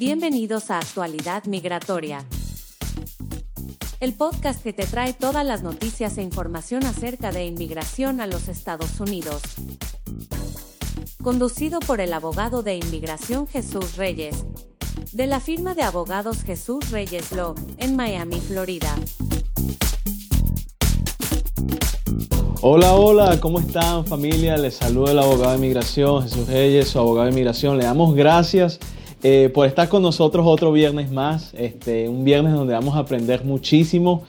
[0.00, 2.24] Bienvenidos a Actualidad Migratoria,
[4.00, 8.48] el podcast que te trae todas las noticias e información acerca de inmigración a los
[8.48, 9.42] Estados Unidos.
[11.22, 14.46] Conducido por el abogado de inmigración Jesús Reyes,
[15.12, 18.94] de la firma de abogados Jesús Reyes Law, en Miami, Florida.
[22.62, 24.56] Hola, hola, ¿cómo están familia?
[24.56, 27.76] Les saluda el abogado de inmigración Jesús Reyes, su abogado de inmigración.
[27.76, 28.80] Le damos gracias
[29.22, 33.44] eh, por estar con nosotros otro viernes más, este, un viernes donde vamos a aprender
[33.44, 34.22] muchísimo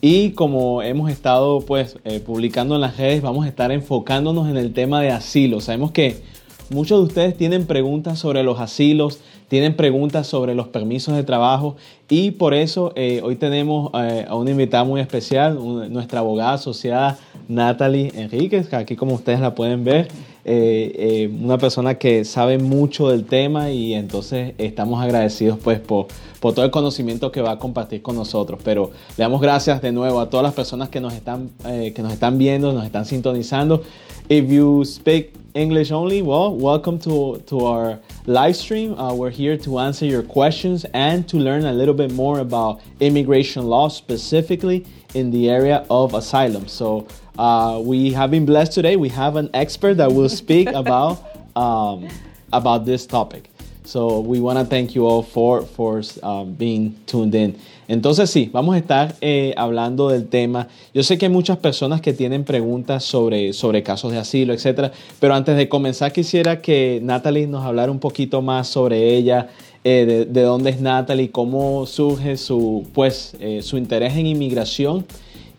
[0.00, 4.56] y como hemos estado pues eh, publicando en las redes, vamos a estar enfocándonos en
[4.56, 5.60] el tema de asilo.
[5.60, 6.22] Sabemos que
[6.70, 11.76] muchos de ustedes tienen preguntas sobre los asilos, tienen preguntas sobre los permisos de trabajo
[12.08, 15.58] y por eso eh, hoy tenemos a una invitada muy especial,
[15.90, 20.08] nuestra abogada asociada Natalie Enríquez, que aquí como ustedes la pueden ver.
[20.50, 26.06] Eh, eh, una persona que sabe mucho del tema y entonces estamos agradecidos pues por,
[26.40, 28.58] por, todo el conocimiento que va a compartir con nosotros.
[28.64, 32.00] Pero le damos gracias de nuevo a todas las personas que nos están, eh, que
[32.00, 33.82] nos están viendo, nos están sintonizando.
[34.30, 38.98] If you speak English only, well, welcome to, to our live stream.
[38.98, 42.80] Uh, we're here to answer your questions and to learn a little bit more about
[43.00, 46.68] immigration law, specifically in the area of asylum.
[46.68, 47.06] So
[47.38, 48.96] uh, we have been blessed today.
[48.96, 51.22] We have an expert that will speak about
[51.56, 52.08] um,
[52.52, 53.50] about this topic.
[53.84, 57.56] So we want to thank you all for, for um, being tuned in.
[57.88, 60.68] Entonces sí, vamos a estar eh, hablando del tema.
[60.92, 64.92] Yo sé que hay muchas personas que tienen preguntas sobre, sobre casos de asilo, etcétera,
[65.20, 69.48] pero antes de comenzar quisiera que Natalie nos hablara un poquito más sobre ella,
[69.84, 75.06] eh, de, de, dónde es Natalie, cómo surge su, pues, eh, su interés en inmigración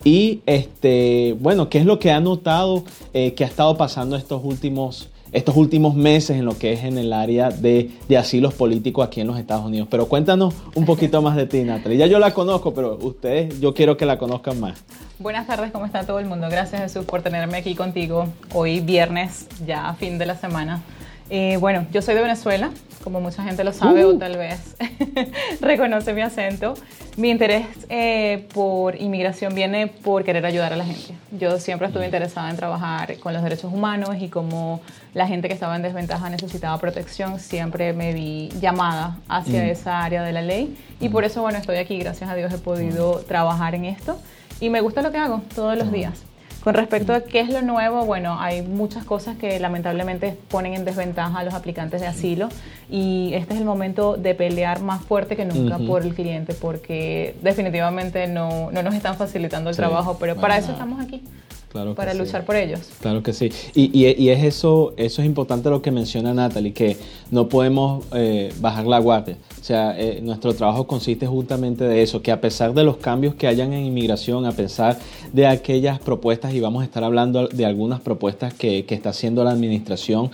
[0.04, 2.84] y este, bueno, ¿qué es lo que ha notado
[3.14, 6.98] eh, que ha estado pasando estos últimos, estos últimos meses en lo que es en
[6.98, 9.88] el área de, de, asilos políticos aquí en los Estados Unidos?
[9.92, 11.98] Pero cuéntanos un poquito más de ti, Natalie.
[11.98, 14.84] Ya yo la conozco, pero ustedes yo quiero que la conozcan más.
[15.20, 16.48] Buenas tardes, ¿cómo está todo el mundo?
[16.50, 20.82] Gracias Jesús por tenerme aquí contigo hoy viernes, ya fin de la semana.
[21.30, 22.72] Eh, bueno, yo soy de Venezuela,
[23.04, 24.18] como mucha gente lo sabe o uh.
[24.18, 24.76] tal vez
[25.62, 26.74] reconoce mi acento.
[27.18, 31.14] Mi interés eh, por inmigración viene por querer ayudar a la gente.
[31.32, 34.82] Yo siempre estuve interesada en trabajar con los derechos humanos y como
[35.14, 39.68] la gente que estaba en desventaja necesitaba protección, siempre me vi llamada hacia mm.
[39.68, 42.00] esa área de la ley y por eso, bueno, estoy aquí.
[42.00, 44.20] Gracias a Dios he podido trabajar en esto
[44.60, 46.29] y me gusta lo que hago todos los días.
[46.64, 50.84] Con respecto a qué es lo nuevo, bueno, hay muchas cosas que lamentablemente ponen en
[50.84, 52.50] desventaja a los aplicantes de asilo.
[52.90, 57.36] Y este es el momento de pelear más fuerte que nunca por el cliente porque
[57.42, 61.24] definitivamente no, no, nos están facilitando el trabajo, pero para eso estamos aquí.
[61.70, 62.80] Claro para luchar por ellos.
[63.00, 63.52] Claro que sí.
[63.76, 66.98] Y, y, es eso, eso es importante lo que menciona Natalie, que
[67.30, 69.38] no podemos eh, bajar la guardia.
[69.62, 73.36] O sea, eh, nuestro trabajo consiste justamente de eso, que a pesar de los cambios
[73.36, 74.98] que hayan en inmigración, a pesar
[75.32, 79.44] de aquellas propuestas, y vamos a estar hablando de algunas propuestas que, que está haciendo
[79.44, 80.32] la administración,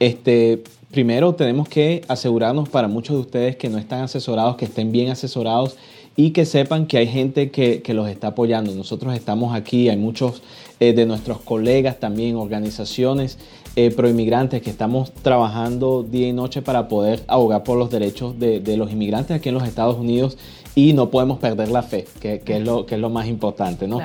[0.00, 4.92] este, primero tenemos que asegurarnos para muchos de ustedes que no están asesorados, que estén
[4.92, 5.76] bien asesorados
[6.16, 8.72] y que sepan que hay gente que, que los está apoyando.
[8.74, 10.42] Nosotros estamos aquí, hay muchos
[10.88, 13.38] eh, de nuestros colegas también, organizaciones
[13.76, 18.60] eh, proinmigrantes que estamos trabajando día y noche para poder abogar por los derechos de,
[18.60, 20.38] de los inmigrantes aquí en los Estados Unidos
[20.74, 23.86] y no podemos perder la fe, que, que, es, lo, que es lo más importante.
[23.86, 24.00] ¿no?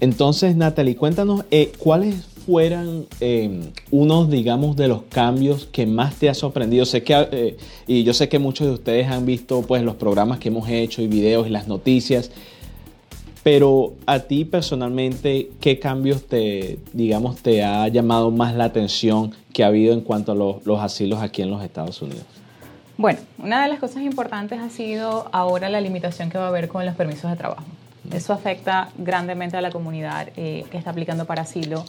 [0.00, 2.16] Entonces, Natalie, cuéntanos eh, cuáles
[2.46, 6.84] fueran eh, unos, digamos, de los cambios que más te ha sorprendido?
[6.84, 10.38] Sé que, eh, y yo sé que muchos de ustedes han visto pues, los programas
[10.38, 12.30] que hemos hecho y videos y las noticias,
[13.42, 19.64] pero a ti personalmente, ¿qué cambios te, digamos, te ha llamado más la atención que
[19.64, 22.24] ha habido en cuanto a los, los asilos aquí en los Estados Unidos?
[22.96, 26.68] Bueno, una de las cosas importantes ha sido ahora la limitación que va a haber
[26.68, 27.64] con los permisos de trabajo.
[28.12, 31.84] Eso afecta grandemente a la comunidad eh, que está aplicando para asilo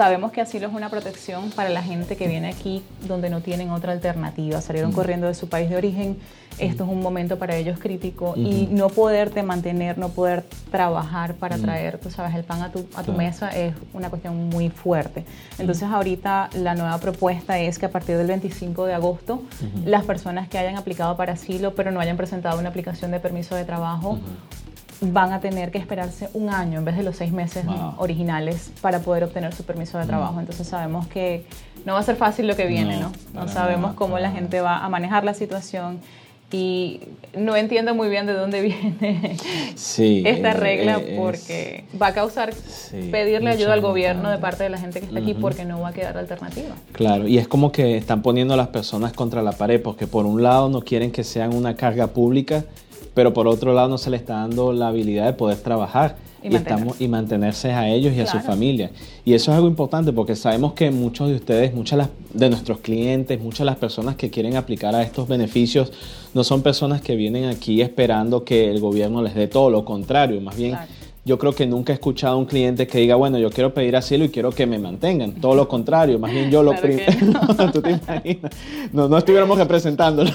[0.00, 3.68] Sabemos que asilo es una protección para la gente que viene aquí donde no tienen
[3.68, 4.58] otra alternativa.
[4.62, 6.16] Salieron corriendo de su país de origen.
[6.58, 8.32] Esto es un momento para ellos crítico.
[8.34, 12.86] Y no poderte mantener, no poder trabajar para traer, tú sabes, el pan a tu,
[12.94, 15.26] a tu mesa es una cuestión muy fuerte.
[15.58, 19.42] Entonces ahorita la nueva propuesta es que a partir del 25 de agosto
[19.84, 23.54] las personas que hayan aplicado para asilo pero no hayan presentado una aplicación de permiso
[23.54, 24.18] de trabajo
[25.00, 27.64] van a tener que esperarse un año en vez de los seis meses
[27.96, 30.34] originales para poder obtener su permiso de trabajo.
[30.34, 30.40] Mm.
[30.40, 31.44] Entonces sabemos que
[31.84, 33.12] no va a ser fácil lo que viene, ¿no?
[33.32, 36.00] No, sabemos cómo la gente va a manejar la situación
[36.52, 37.00] y
[37.38, 38.60] no entiendo muy bien de dónde
[39.00, 39.36] viene
[39.76, 42.52] esta regla porque va a causar
[43.10, 45.88] pedirle ayuda al gobierno de parte de la gente que está aquí porque no va
[45.88, 46.74] a quedar alternativa.
[46.92, 50.26] Claro, y es como que están poniendo a las personas contra la pared porque por
[50.26, 52.64] un lado no quieren que sean una carga pública,
[53.14, 56.54] pero por otro lado no se les está dando la habilidad de poder trabajar y,
[56.54, 58.90] estamos, y mantenerse a ellos y a su familia.
[59.24, 63.40] Y eso es algo importante porque sabemos que muchos de ustedes, muchas de nuestros clientes,
[63.40, 65.92] muchas de las personas que quieren aplicar a estos beneficios,
[66.32, 70.40] no son personas que vienen aquí esperando que el gobierno les dé todo, lo contrario,
[70.40, 70.76] más bien...
[71.24, 73.94] Yo creo que nunca he escuchado a un cliente que diga, bueno, yo quiero pedir
[73.94, 75.32] asilo y quiero que me mantengan.
[75.32, 77.12] Todo lo contrario, más bien yo lo primero.
[77.58, 77.72] No.
[77.72, 78.52] ¿Tú te imaginas?
[78.92, 80.30] No, no estuviéramos representándolo.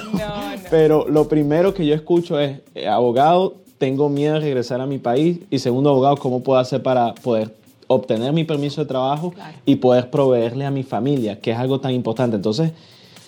[0.70, 5.00] Pero lo primero que yo escucho es, eh, abogado, tengo miedo de regresar a mi
[5.00, 7.54] país y segundo abogado, ¿cómo puedo hacer para poder
[7.88, 9.34] obtener mi permiso de trabajo
[9.66, 12.36] y poder proveerle a mi familia, que es algo tan importante?
[12.36, 12.72] Entonces,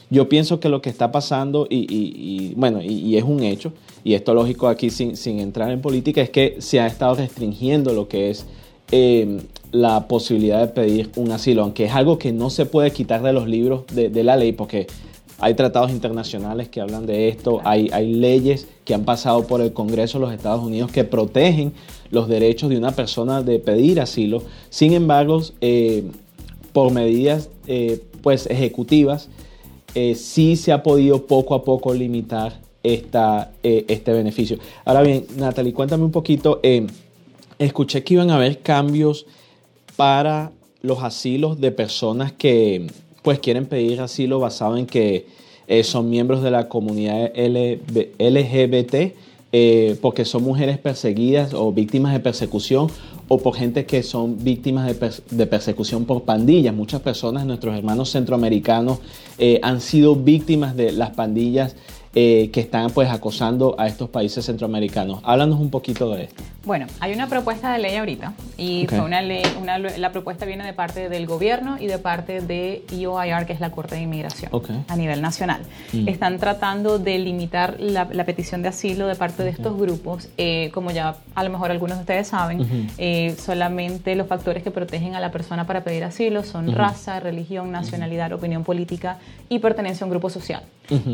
[0.10, 3.74] yo pienso que lo que está pasando, y, bueno, y, es un hecho,
[4.04, 8.08] y esto lógico aquí sin, entrar en política, es que se ha estado restringiendo lo
[8.08, 8.46] que es
[8.92, 9.40] em,
[9.72, 13.34] la posibilidad de pedir un asilo, aunque es algo que no se puede quitar de
[13.34, 14.88] los libros de, de la ley, porque
[15.40, 19.72] hay tratados internacionales que hablan de esto, hay, hay leyes que han pasado por el
[19.72, 21.74] Congreso de los Estados Unidos que protegen
[22.10, 24.42] los derechos de una persona de pedir asilo.
[24.70, 26.06] Sin embargo, eh,
[26.74, 29.30] por medidas eh, pues ejecutivas,
[29.94, 34.57] eh, sí se ha podido poco a poco limitar esta, este beneficio.
[34.85, 36.62] Ahora bien, Natalie, cuéntame un poquito.
[37.59, 39.25] escuché que iban a haber cambios
[39.95, 40.51] para
[40.81, 42.88] los asilos de personas que
[43.21, 45.27] pues quieren pedir asilo basado en que
[45.68, 49.13] eh, son miembros de la comunidad LGBT,
[49.51, 52.88] eh, porque son mujeres perseguidas o víctimas de persecución
[53.27, 56.74] o por gente que son víctimas de, persecución por pandillas.
[56.74, 59.00] Muchas personas, nuestros hermanos centroamericanos,
[59.38, 61.75] eh, han sido víctimas de las pandillas
[62.18, 65.19] que están pues acosando a estos países centroamericanos.
[65.24, 66.44] Háblanos un poquito de esto.
[66.68, 69.42] Bueno, hay una propuesta de ley ahorita y fue una ley,
[69.98, 73.72] la propuesta viene de parte del gobierno y de parte de EOIR, que es la
[73.72, 74.52] Corte de Inmigración
[74.90, 75.62] a nivel nacional.
[75.94, 76.10] Mm.
[76.10, 80.28] Están tratando de limitar la, petición de asilo de parte de estos grupos.
[80.38, 84.70] Eh, como ya a lo mejor algunos de ustedes saben, eh, solamente los factores que
[84.70, 90.04] protegen a la persona para pedir asilo son raza, religión, nacionalidad, opinión política y pertenencia
[90.04, 90.63] a un grupo social.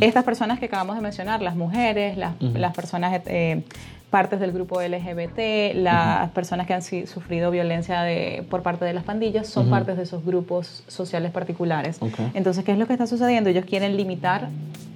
[0.01, 3.21] Estas personas que acabamos de mencionar, las mujeres, las, las personas...
[3.27, 3.61] Eh,
[4.13, 9.03] partes del grupo LGBT, las personas que han sufrido violencia de, por parte de las
[9.03, 11.97] pandillas son partes de esos grupos sociales particulares.
[12.35, 13.49] Entonces, ¿qué es lo que está sucediendo?
[13.49, 14.49] Ellos quieren limitar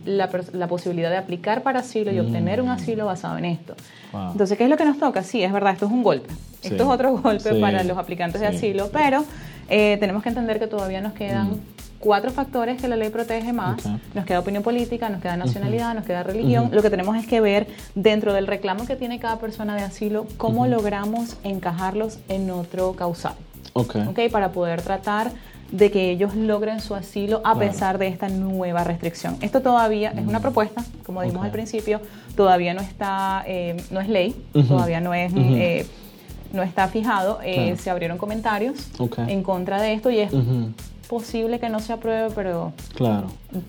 [0.06, 2.74] la, la posibilidad de aplicar para asilo y obtener un mm.
[2.74, 3.74] asilo basado en esto.
[4.14, 5.24] Entonces, ¿qué es lo que nos toca?
[5.24, 6.32] Sí, es verdad, esto es un golpe.
[6.62, 9.26] Esto es otro golpe para los aplicantes de asilo, pero
[9.68, 11.60] eh, tenemos que entender que todavía nos quedan...
[12.00, 13.84] Cuatro factores que la ley protege más.
[14.14, 16.70] Nos queda opinión política, nos queda nacionalidad, nos queda religión.
[16.72, 20.28] Lo que tenemos es que ver dentro del reclamo que tiene cada persona de asilo,
[20.38, 23.36] cómo logramos encajarlos en otro causal.
[23.74, 24.30] Okay.
[24.30, 25.32] Para poder tratar
[25.72, 29.38] de que ellos logren su asilo a pesar de esta nueva restricción.
[29.42, 32.00] Esto todavía es una propuesta, como dijimos al principio,
[32.36, 34.36] todavía no está, eh, no es ley,
[34.68, 35.32] todavía no es...
[35.36, 35.86] Eh,
[36.54, 38.90] no está fijado, eh, se abrieron comentarios
[39.28, 40.32] en contra de esto y es
[41.08, 43.28] posible que no se apruebe, pero claro,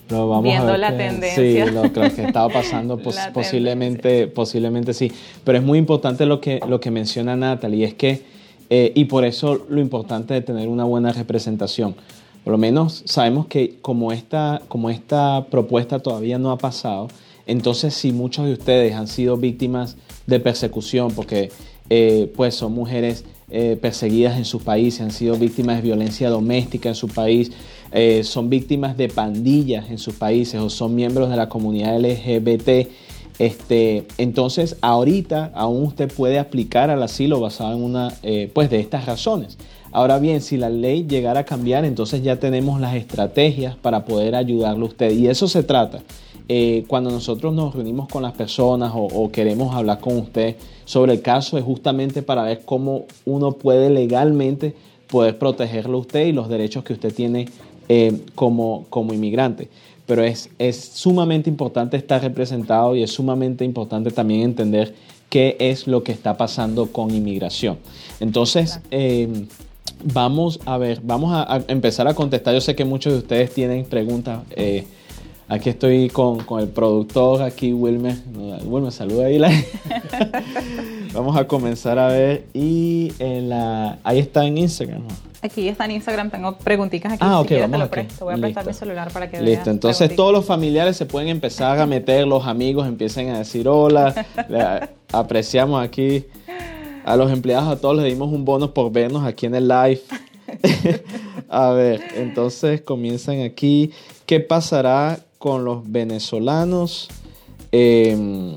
[0.09, 1.67] vamos viendo la tendencia.
[1.67, 2.99] Sí, lo, que estaba pasando
[3.33, 5.13] posiblemente, posiblemente sí.
[5.45, 8.23] Pero es muy importante lo que, lo que menciona Natalie, es que,
[8.71, 11.95] eh, y por eso lo importante de tener una buena representación.
[12.45, 17.09] Por lo menos sabemos que como esta, como esta propuesta todavía no ha pasado,
[17.47, 19.97] entonces si muchos de ustedes han sido víctimas
[20.27, 21.51] de persecución, porque
[21.91, 26.91] eh, pues son mujeres eh, perseguidas en su país, han sido víctimas de violencia doméstica
[26.91, 27.51] en su país,
[27.93, 32.89] eh, son víctimas de pandillas en sus países o son miembros de la comunidad LGBT.
[33.39, 38.81] Este, entonces, ahorita aún usted puede aplicar al asilo basado en una, eh, pues de
[38.81, 39.57] estas razones.
[39.93, 44.35] Ahora bien, si la ley llegara a cambiar, entonces ya tenemos las estrategias para poder
[44.35, 45.13] ayudarle a usted.
[45.13, 46.03] Y eso se trata.
[46.51, 51.21] Eh, cuando nosotros nos reunimos con las personas o, queremos hablar con usted sobre el
[51.21, 54.75] caso es justamente para ver cómo uno puede legalmente
[55.09, 57.49] poder protegerlo usted y los derechos que usted tiene
[57.91, 59.69] eh, como, como inmigrante.
[60.07, 64.95] Pero es, es sumamente importante estar representado y es sumamente importante también entender
[65.29, 67.77] qué es lo que está pasando con inmigración.
[68.21, 69.29] Entonces, eh,
[70.03, 72.55] vamos a ver, vamos a, empezar a contestar.
[72.55, 74.41] Yo sé que muchos de ustedes tienen preguntas.
[75.51, 78.17] Aquí estoy con, el productor, aquí Wilmer.
[78.65, 79.41] Wilmer, saluda ahí.
[81.15, 82.45] Vamos a comenzar a ver.
[82.53, 85.05] Y en la, ahí está en Instagram.
[85.41, 87.23] Aquí está en Instagram, tengo preguntitas aquí.
[87.25, 88.25] Ah, si ok, quieres te vamos lo presto.
[88.27, 88.85] Voy a prestar mi Listo.
[88.85, 89.49] celular para que veas.
[89.49, 90.17] Listo, entonces preguntitas.
[90.17, 94.89] todos los familiares se pueden empezar a meter, los amigos empiecen a decir hola, le-
[95.13, 96.27] apreciamos aquí
[97.05, 100.01] a los empleados, a todos les dimos un bono por vernos aquí en el live.
[101.49, 103.93] a ver, entonces comienzan aquí.
[104.27, 107.09] ¿Qué pasará con los venezolanos?
[107.73, 108.55] Eh,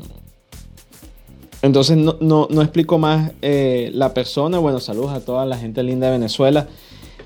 [1.61, 4.57] entonces no, no, no explico más eh, la persona.
[4.59, 6.67] Bueno, saludos a toda la gente linda de Venezuela.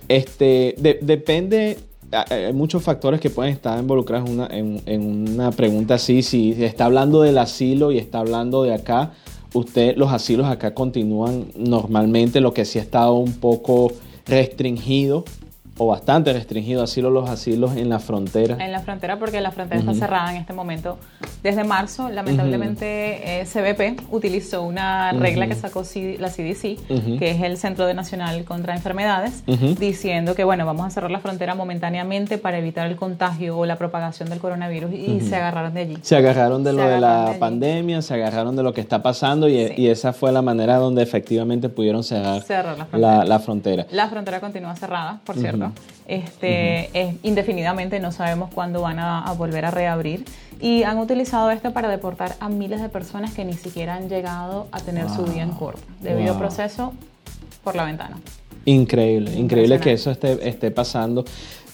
[0.07, 1.77] Este, de- depende,
[2.12, 6.21] hay muchos factores que pueden estar involucrados una, en, en una pregunta así.
[6.21, 9.13] Si está hablando del asilo y está hablando de acá,
[9.53, 13.93] usted, los asilos acá continúan normalmente, lo que sí ha estado un poco
[14.27, 15.24] restringido
[15.77, 18.58] o bastante restringido, asilo los asilos en la frontera.
[18.63, 20.98] En la frontera, porque la frontera está cerrada en este momento.
[21.44, 26.77] Desde marzo, lamentablemente, eh, CBP utilizó una regla que sacó C- la CDC,
[27.20, 29.44] que es el Centro de Nacional contra Enfermedades,
[29.79, 33.75] diciendo que, bueno, vamos a cerrar la frontera momentáneamente para evitar el contagio o la
[33.75, 35.98] propagación del coronavirus y se agarraron de allí.
[36.01, 39.03] Se agarraron de Se lo de la de pandemia, se agarraron de lo que está
[39.03, 39.74] pasando y, Sí.
[39.77, 43.17] y esa fue la manera donde efectivamente pudieron cerrar, Cerrar la frontera.
[43.17, 43.86] la, la frontera.
[43.91, 45.64] La frontera continúa cerrada, por cierto.
[46.07, 50.25] Este, es indefinidamente, no sabemos cuándo van a, a volver a reabrir.
[50.62, 54.67] Y han utilizado esto para deportar a miles de personas que ni siquiera han llegado
[54.72, 55.81] a tener su vida en corte.
[56.01, 56.39] Debido Wow.
[56.39, 56.93] proceso
[57.63, 58.17] por la ventana.
[58.65, 61.25] Increíble, increíble que eso esté, esté pasando,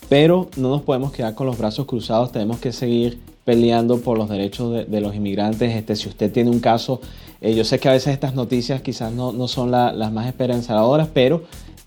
[0.09, 4.27] pero no nos podemos quedar con los brazos cruzados, tenemos que seguir peleando por los
[4.29, 5.73] derechos de, de los inmigrantes.
[5.73, 6.99] Este, si usted tiene un caso,
[7.39, 10.27] eh, yo sé que a veces estas noticias quizás no, no son la- las más
[10.27, 11.43] esperanzadoras, pero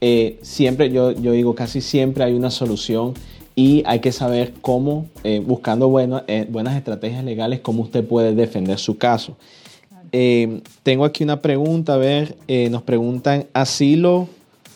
[0.06, 3.14] eh, siempre, yo, yo digo, casi siempre hay una solución
[3.56, 8.34] y hay que saber cómo, eh, buscando buena- eh, buenas estrategias legales, cómo usted puede
[8.34, 9.38] defender su caso.
[10.82, 12.36] Tengo aquí una pregunta, a ver,
[12.70, 14.28] nos preguntan asilo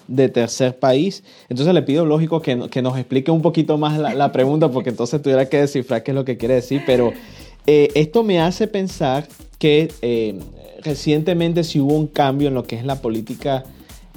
[0.08, 1.22] de tercer país.
[1.50, 4.88] Entonces le pido, lógico, que, que nos explique un poquito más la, la pregunta, porque
[4.90, 7.12] entonces tuviera que descifrar qué es lo que quiere decir, pero
[7.66, 10.40] esto me hace pensar que
[10.82, 13.64] recientemente sí hubo un cambio en lo que es la política.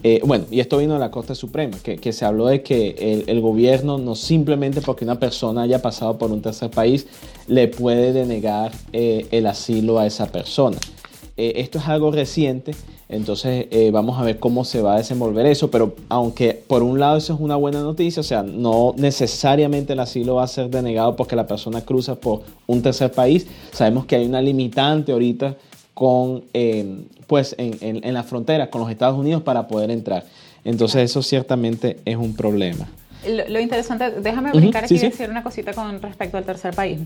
[0.03, 3.41] Eh, bueno, y esto vino de la Corte Suprema, que, se habló de que el,
[3.41, 7.07] gobierno no simplemente porque una persona haya pasado por un tercer país
[7.47, 10.77] le puede denegar eh, el asilo a esa persona.
[11.37, 12.73] Eh, esto es algo reciente,
[13.09, 17.17] entonces vamos a ver cómo se va a desenvolver eso, pero aunque por un lado
[17.17, 21.15] eso es una buena noticia, o sea, no necesariamente el asilo va a ser denegado
[21.15, 25.57] porque la persona cruza por un tercer país, sabemos que hay una limitante ahorita
[25.93, 30.25] con, eh, pues, en, en- en la frontera con los Estados Unidos para poder entrar.
[30.63, 32.87] Entonces eso ciertamente es un problema.
[33.27, 35.05] Lo, lo interesante, déjame brincar aquí sí, y sí.
[35.11, 36.99] decir una cosita con respecto al tercer país.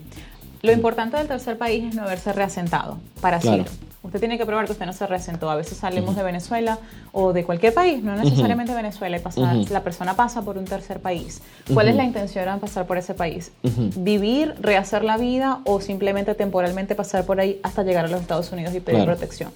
[0.65, 3.63] Lo importante del tercer país es no haberse reasentado para asilo.
[3.63, 3.71] Claro.
[4.03, 5.49] Usted tiene que probar que usted no se reasentó.
[5.49, 6.77] A veces salimos de Venezuela
[7.11, 10.99] o de cualquier país, no necesariamente Venezuela, y pasa- la persona pasa por un tercer
[10.99, 11.41] país.
[11.73, 13.51] ¿Cuál es la intención al pasar por ese país?
[13.97, 18.51] ¿Vivir, rehacer la vida o simplemente temporalmente pasar por ahí hasta llegar a los Estados
[18.51, 19.11] Unidos y pedir Claro.
[19.17, 19.51] protección?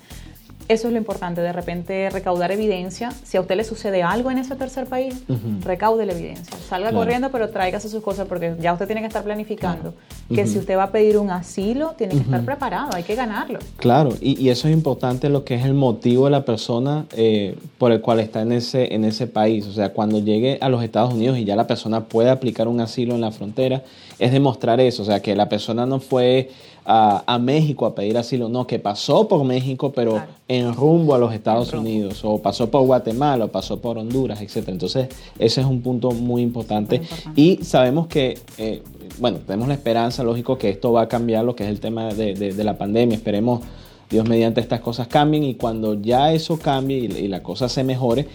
[0.70, 3.10] Eso es lo importante, de repente recaudar evidencia.
[3.24, 5.16] Si a usted le sucede algo en ese tercer país,
[5.64, 6.56] recaude la evidencia.
[6.70, 6.98] Salga Claro.
[7.04, 9.96] corriendo, pero tráigase sus cosas porque ya usted tiene que estar planificando
[10.34, 13.58] que si usted va a pedir un asilo, tiene que estar preparado, hay que ganarlo.
[13.78, 17.58] Claro, y, y eso es importante lo que es el motivo de la persona eh,
[17.80, 19.66] por el cual está en ese, en ese país.
[19.66, 22.80] O sea, cuando llegue a los Estados Unidos y ya la persona puede aplicar un
[22.80, 23.82] asilo en la frontera,
[24.20, 25.02] es demostrar eso.
[25.02, 26.52] O sea, que la persona no fue
[26.92, 30.32] a, a México a pedir asilo, no, que pasó por México, pero Claro.
[30.48, 31.72] en rumbo a los Estados.
[31.72, 34.70] Unidos, o pasó por Guatemala, o pasó por Honduras, etc.
[34.70, 36.98] Entonces, ese es un punto muy importante.
[36.98, 37.42] Muy importante.
[37.42, 38.82] Y sabemos que, eh,
[39.20, 42.12] bueno, tenemos la esperanza, lógico, que esto va a cambiar lo que es el tema
[42.14, 43.16] de, de- de la pandemia.
[43.18, 43.62] Esperemos,
[44.10, 47.84] Dios mediante estas cosas cambien y cuando ya eso cambie y, y la cosa se
[47.84, 48.26] mejore,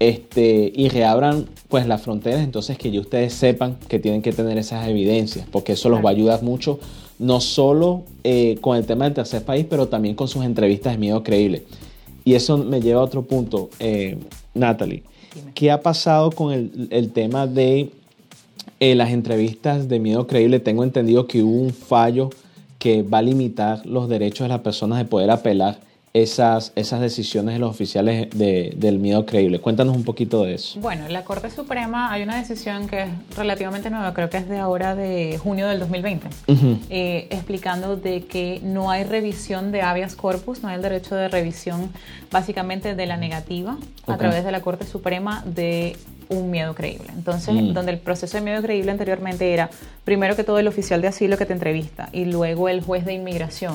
[0.00, 4.56] este, y reabran pues las fronteras, entonces que ya ustedes sepan que tienen que tener
[4.58, 6.80] esas evidencias, porque eso los va a ayudar mucho,
[7.20, 10.98] no solo eh, con el tema del tercer país, pero también con sus entrevistas de
[10.98, 11.64] miedo creíble.
[12.24, 14.18] Y eso me lleva a otro punto, eh,
[14.54, 15.02] Natalie.
[15.34, 15.52] Dime.
[15.54, 17.90] ¿Qué ha pasado con el, el tema de
[18.80, 20.60] eh, las entrevistas de miedo creíble?
[20.60, 22.30] Tengo entendido que hubo un fallo
[22.78, 25.78] que va a limitar los derechos de las personas de poder apelar
[26.12, 29.60] esas, esas decisiones de los oficiales de- del miedo creíble.
[29.60, 30.80] Cuéntanos un poquito de eso.
[30.80, 34.58] Bueno, la Corte Suprema hay una decisión que es relativamente nueva, creo que es de
[34.58, 36.78] ahora de junio del 2020, Ujú.
[36.90, 41.28] eh, explicando de que no hay revisión de habeas corpus, no hay el derecho de
[41.28, 41.90] revisión
[42.32, 43.76] básicamente de la negativa
[44.06, 45.96] a través de la Corte Suprema de
[46.30, 47.08] un miedo creíble.
[47.14, 47.72] Entonces, mm.
[47.74, 49.68] donde el proceso de miedo creíble anteriormente era
[50.04, 53.12] primero que todo el oficial de asilo que te entrevista y luego el juez de
[53.12, 53.74] inmigración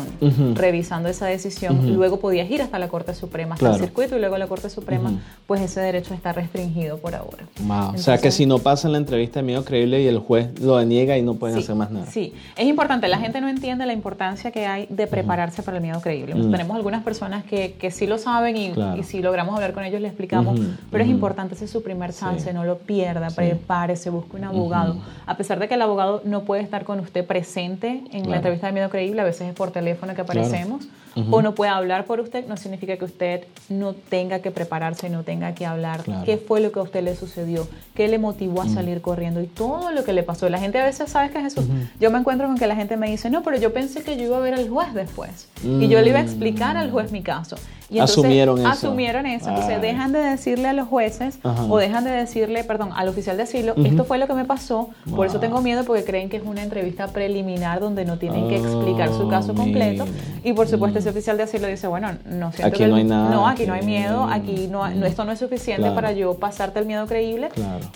[0.55, 4.37] revisando esa decisión, luego podías ir hasta la Corte Suprema, hasta el circuito y luego
[4.37, 5.13] la Corte Suprema,
[5.47, 7.45] pues ese derecho está restringido por ahora.
[7.93, 10.59] o sea que si no pasa en la entrevista de miedo creíble y el juez
[10.59, 12.07] lo deniega y no pueden hacer más nada.
[12.07, 15.83] Sí, es importante, la gente no entiende la importancia que hay de prepararse para el
[15.83, 16.33] miedo creíble.
[16.33, 20.07] Tenemos algunas personas que, que sí lo saben y, si logramos hablar con ellos le
[20.07, 20.59] explicamos,
[20.91, 24.97] pero es importante, ese es su primer chance, no lo pierda, prepárese, busque un abogado.
[25.25, 28.67] A pesar de que el abogado no puede estar con usted presente en la entrevista
[28.67, 30.87] de miedo creíble, a veces es por teléfono que aparecemos,
[31.31, 35.23] o no puede hablar por usted, no significa que usted no tenga que prepararse, no
[35.23, 38.69] tenga que hablar qué fue lo que a usted le sucedió, qué le motivó a
[38.69, 40.49] salir corriendo y todo lo que le pasó.
[40.49, 41.63] La gente a veces sabe que es eso.
[41.99, 44.23] Yo me encuentro con que la gente me dice, no, pero yo pensé que yo
[44.23, 47.21] iba a ver al juez después y yo le iba a explicar al juez mi
[47.21, 47.55] caso.
[47.89, 48.67] Y asumieron eso.
[48.67, 49.49] Asumieron eso.
[49.49, 53.43] Entonces dejan de decirle a los jueces o dejan de decirle, perdón, al oficial de
[53.43, 56.43] asilo, esto fue lo que me pasó, por eso tengo miedo porque creen que es
[56.43, 60.05] una entrevista preliminar donde no tienen que explicar su caso oh, completo.
[60.43, 63.29] Y por supuesto oficial de asilo dice, bueno, no siento aquí no hay nada.
[63.29, 66.85] No, aquí no hay miedo, aquí no, esto no es suficiente para yo pasarte el
[66.85, 67.49] miedo creíble.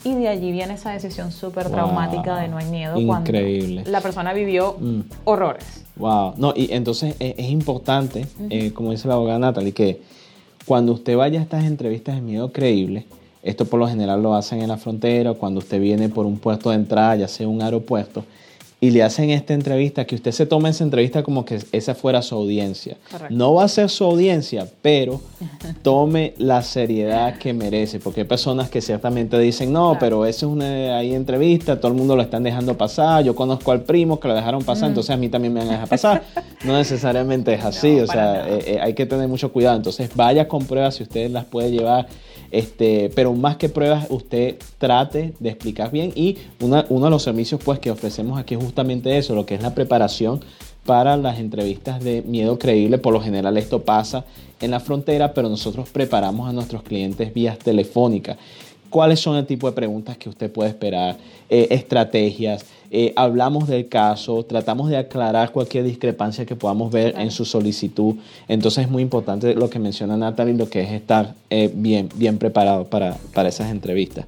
[0.03, 3.75] Y de allí viene esa decisión súper traumática de no hay miedo Increíble.
[3.83, 5.01] cuando la persona vivió mm.
[5.25, 5.85] horrores.
[5.95, 10.01] Wow, no, y entonces es, importante, eh, como dice la abogada Natalie, que
[10.65, 13.05] cuando usted vaya a estas entrevistas de miedo creíble,
[13.43, 16.69] esto por lo general lo hacen en la frontera, cuando usted viene por un puesto
[16.69, 18.23] de entrada, ya sea un aeropuerto,
[18.81, 22.21] y le hacen esta entrevista, que usted se tome esa entrevista como que esa fuera
[22.21, 22.95] su audiencia.
[23.29, 25.19] No va a ser su audiencia, pero
[25.81, 30.53] tome la seriedad que merece, porque hay personas que ciertamente dicen, no, pero eso es
[30.53, 34.29] una ahí entrevista, todo el mundo lo están dejando pasar, yo conozco al primo que
[34.29, 34.91] lo dejaron pasar, mm.
[34.91, 36.23] entonces a mí también me van a dejar pasar.
[36.63, 39.75] no necesariamente es así, o sea, eh, eh, hay que tener mucho cuidado.
[39.75, 42.07] Entonces vaya con pruebas si usted las puede llevar
[42.51, 47.61] este, pero más que pruebas, usted trate de explicar bien y uno de los servicios
[47.63, 50.41] pues, que ofrecemos aquí es justamente eso, lo que es la preparación
[50.85, 52.97] para las entrevistas de miedo creíble.
[52.97, 54.25] Por lo general esto pasa
[54.59, 58.37] en la frontera, pero nosotros preparamos a nuestros clientes vía telefónica
[58.89, 61.17] cuáles son el tipo de preguntas que usted puede esperar,
[61.49, 67.31] eh, estrategias, eh, hablamos del caso, tratamos de aclarar cualquier discrepancia que podamos ver en
[67.31, 68.15] su solicitud.
[68.47, 72.37] Entonces es muy importante lo que menciona Natalie, lo que es estar eh, bien, bien
[72.37, 74.25] preparado para, para esas entrevistas.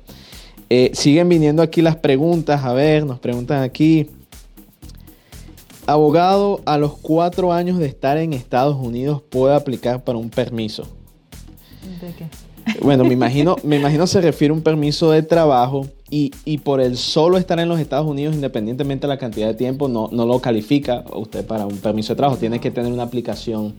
[0.94, 4.08] siguen viniendo aquí las preguntas, a ver, nos preguntan aquí.
[5.88, 10.84] Abogado, a los cuatro años de estar en Estados Unidos, ¿puede aplicar para un permiso?
[12.00, 12.51] ¿De qué?
[12.82, 16.82] Bueno, me imagino, me imagino se refiere a un permiso de trabajo y, y, por
[16.82, 20.26] el solo estar en los Estados Unidos, independientemente de la cantidad de tiempo, no, no
[20.26, 22.38] lo califica usted para un permiso de trabajo.
[22.38, 23.74] Tiene que tener una aplicación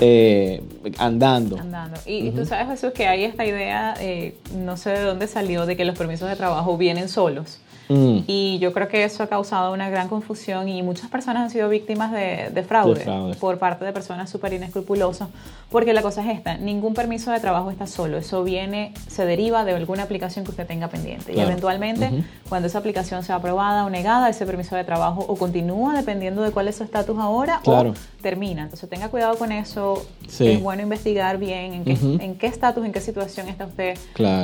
[0.00, 0.62] eh,
[0.98, 1.58] andando.
[1.58, 1.98] Andando.
[2.06, 5.76] Y, tú sabes, Jesús, que hay esta idea, eh, no sé de dónde salió, de
[5.76, 7.58] que los permisos de trabajo vienen solos.
[7.88, 8.18] Mm.
[8.26, 11.68] Y yo creo que eso ha causado una gran confusión y muchas personas han sido
[11.68, 13.04] víctimas de, fraude,
[13.38, 15.28] por parte de personas súper inescrupulosas,
[15.70, 19.64] porque la cosa es esta, ningún permiso de trabajo está solo, eso viene, se deriva
[19.64, 21.32] de alguna aplicación que usted tenga pendiente.
[21.34, 25.94] Y eventualmente cuando esa aplicación sea aprobada o negada, ese permiso de trabajo o continúa
[25.94, 28.62] dependiendo de cuál es su estatus ahora o termina.
[28.62, 30.06] Entonces tenga cuidado con eso,
[30.38, 33.98] es bueno investigar bien en qué estatus, en, qué situación está usted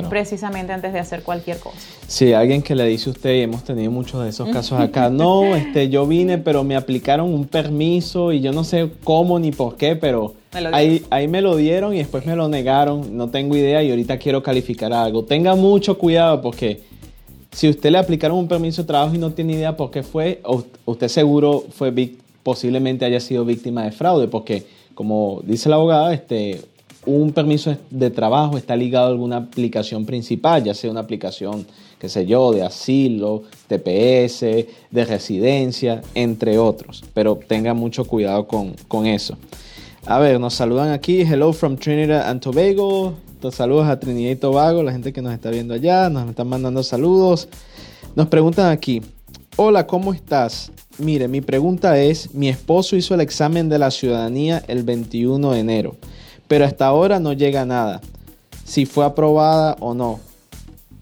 [0.09, 1.77] precisamente antes de hacer cualquier cosa.
[2.07, 5.09] Sí, alguien que le dice a usted hemos tenido muchos de esos casos acá.
[5.09, 9.51] No, este, yo vine, pero me aplicaron un permiso y yo no sé cómo ni
[9.51, 10.35] por qué, pero
[10.71, 13.15] ahí, ahí me lo dieron y después me lo negaron.
[13.15, 15.23] No tengo idea y ahorita quiero calificar algo.
[15.23, 16.81] Tenga mucho cuidado porque
[17.51, 20.41] si usted le aplicaron un permiso de trabajo y no tiene idea por qué fue,
[20.85, 21.91] usted seguro fue
[22.43, 24.65] posiblemente haya sido víctima de fraude, porque
[24.95, 26.61] como dice la abogada, este,
[27.05, 31.65] un permiso de trabajo está ligado a alguna aplicación principal, ya sea una aplicación,
[32.01, 34.41] qué sé yo, de asilo, TPS,
[34.89, 37.03] de residencia, entre otros.
[37.13, 39.37] Pero tenga mucho cuidado con, con eso.
[40.07, 41.21] A ver, nos saludan aquí.
[41.21, 43.13] Hello from Trinidad and Tobago.
[43.51, 46.09] Saludos a Trinidad y Tobago, la gente que nos está viendo allá.
[46.09, 47.47] Nos están mandando saludos.
[48.15, 49.01] Nos preguntan aquí.
[49.55, 50.71] Hola, ¿cómo estás?
[50.97, 55.59] Mire, mi pregunta es, mi esposo hizo el examen de la ciudadanía el 21 de
[55.59, 55.95] enero
[56.51, 58.01] pero hasta ahora no llega nada.
[58.65, 60.19] Si fue aprobada o no.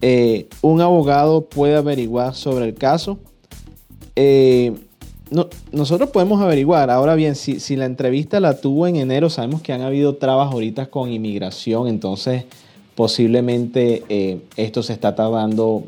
[0.02, 3.18] Eh, un abogado puede averiguar sobre el caso.
[4.16, 4.74] Eh,
[5.72, 6.90] nosotros podemos averiguar.
[6.90, 10.86] Ahora bien, si, la entrevista la tuvo en enero, sabemos que han habido trabas ahorita
[10.86, 12.44] con inmigración, entonces
[12.96, 15.84] posiblemente eh, esto se está tardando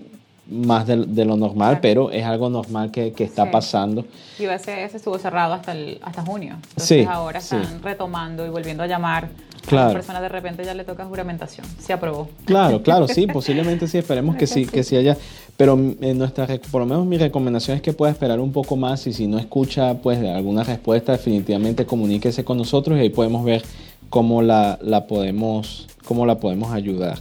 [0.49, 4.05] más de, lo normal, pero es algo normal que, está pasando.
[4.39, 6.57] Y ese, estuvo cerrado hasta, el, hasta junio.
[6.71, 9.29] Entonces ahora están retomando y volviendo a llamar
[9.67, 9.87] Claro.
[9.87, 11.67] A la persona de repente ya le toca juramentación.
[11.79, 12.29] Se aprobó.
[12.45, 13.99] Claro, claro, sí, posiblemente sí.
[13.99, 15.17] Esperemos que sí, que sí haya.
[15.57, 19.07] Pero en nuestra, por lo menos mi recomendación es que pueda esperar un poco más
[19.07, 23.63] y si no escucha pues alguna respuesta, definitivamente comuníquese con nosotros y ahí podemos ver
[24.09, 27.19] cómo la, la podemos, cómo la podemos ayudar.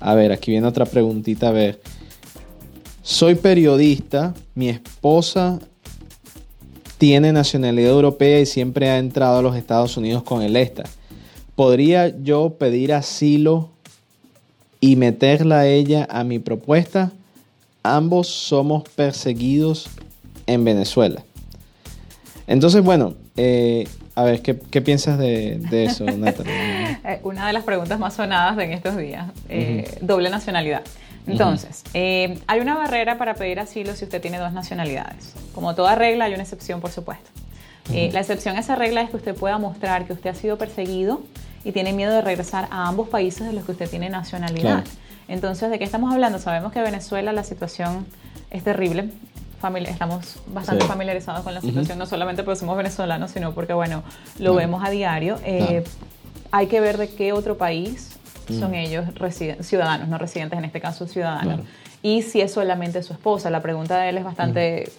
[0.00, 1.48] A ver, aquí viene otra preguntita.
[1.48, 1.80] A ver,
[3.02, 5.58] soy periodista, mi esposa
[6.96, 10.84] tiene nacionalidad europea y siempre ha entrado a los Estados Unidos con el ESTA.
[11.56, 13.70] ¿Podría yo pedir asilo
[14.80, 17.12] y meterla a ella a mi propuesta?
[17.82, 19.88] Ambos somos perseguidos
[20.46, 21.22] en Venezuela.
[22.46, 23.86] Entonces, bueno, eh,
[24.16, 27.00] a ver, ¿qué, piensas de, eso, Natalia?
[27.04, 30.82] Eh, una de las preguntas más sonadas en estos días, eh, doble nacionalidad.
[31.26, 35.32] Entonces, eh, hay una barrera para pedir asilo si usted tiene dos nacionalidades.
[35.54, 37.30] Como toda regla, hay una excepción, por supuesto.
[37.90, 41.22] la excepción a esa regla es que usted pueda mostrar que usted ha sido perseguido
[41.64, 44.84] y tiene miedo de regresar a ambos países de los que usted tiene nacionalidad.
[45.26, 46.38] Entonces, ¿de qué estamos hablando?
[46.38, 48.06] Sabemos que en Venezuela la situación
[48.50, 49.10] es terrible
[49.88, 54.02] estamos bastante familiarizados con la situación, no solamente porque somos venezolanos, sino porque, bueno,
[54.38, 55.38] lo vemos a diario.
[55.44, 55.84] Eh,
[56.50, 58.10] hay que ver de qué otro país
[58.48, 58.74] son mm.
[58.74, 59.06] ellos
[59.60, 61.60] ciudadanos, no residentes, en este caso ciudadanos.
[62.02, 63.48] Y si es solamente su esposa.
[63.48, 64.92] La pregunta de él es bastante...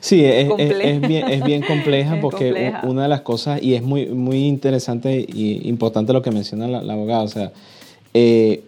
[0.00, 0.48] Sí, es,
[1.42, 6.22] bien, compleja porque una de las cosas, y es muy, muy interesante y importante lo
[6.22, 7.52] que menciona la, abogada, o sea,
[8.14, 8.62] eh,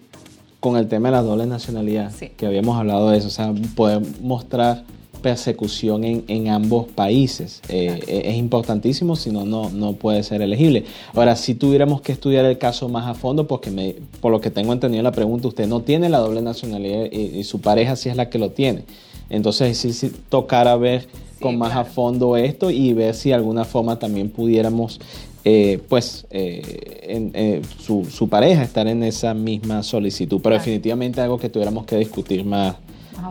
[0.61, 4.03] con el tema de la doble nacionalidad, que habíamos hablado de eso, o sea, poder
[4.21, 4.85] mostrar
[5.23, 7.63] persecución en, ambos países.
[7.69, 10.85] Eh, eh, es importantísimo, si no, no puede ser elegible.
[11.15, 14.51] Ahora, si tuviéramos que estudiar el caso más a fondo, porque me, por lo que
[14.51, 18.17] tengo entendido la pregunta, usted no tiene la doble nacionalidad y, su pareja sí es
[18.17, 18.85] la que lo tiene.
[19.31, 21.07] Entonces, sí, sí tocara ver
[21.41, 25.01] con más a fondo esto y ver si de alguna forma también pudiéramos
[25.45, 31.85] eh, pues en, su, pareja estar en esa misma solicitud, pero definitivamente algo que tuviéramos
[31.85, 32.77] que discutir más,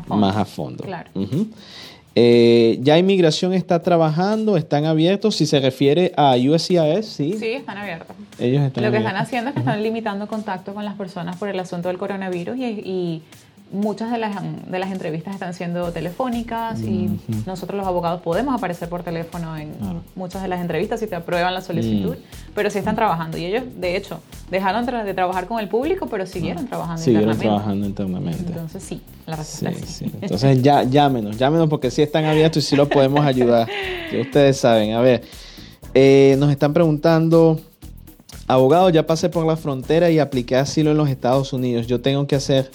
[0.07, 0.83] más a fondo.
[0.83, 1.09] Claro.
[2.13, 5.35] Eh, ya inmigración está trabajando, están abiertos.
[5.37, 7.37] Si se refiere a USCIS, sí.
[7.39, 8.15] Sí, están abiertos.
[8.37, 11.47] Ellos están Lo que están haciendo es que están limitando contacto con las personas por
[11.47, 13.21] el asunto del coronavirus y
[13.71, 14.35] muchas de las,
[14.69, 17.09] de las entrevistas están siendo telefónicas y
[17.45, 19.71] nosotros los abogados podemos aparecer por teléfono en
[20.15, 22.51] muchas de las entrevistas si te aprueban la solicitud, mm.
[22.53, 23.37] pero sí están trabajando.
[23.37, 27.85] Y ellos, de hecho, dejaron de trabajar con el público, pero siguieron trabajando siguieron trabajando
[27.85, 28.43] internamente.
[28.45, 30.11] Entonces sí, la respuesta sí, sí.
[30.21, 33.67] Entonces ya, llámenos, llámenos porque sí están abiertos y sí los podemos ayudar.
[34.09, 34.93] que ustedes saben.
[34.93, 35.23] A ver,
[35.93, 37.59] eh, nos están preguntando...
[38.47, 41.87] Abogado, ya pasé por la frontera y apliqué asilo en los Estados Unidos.
[41.87, 42.69] Yo tengo que hacer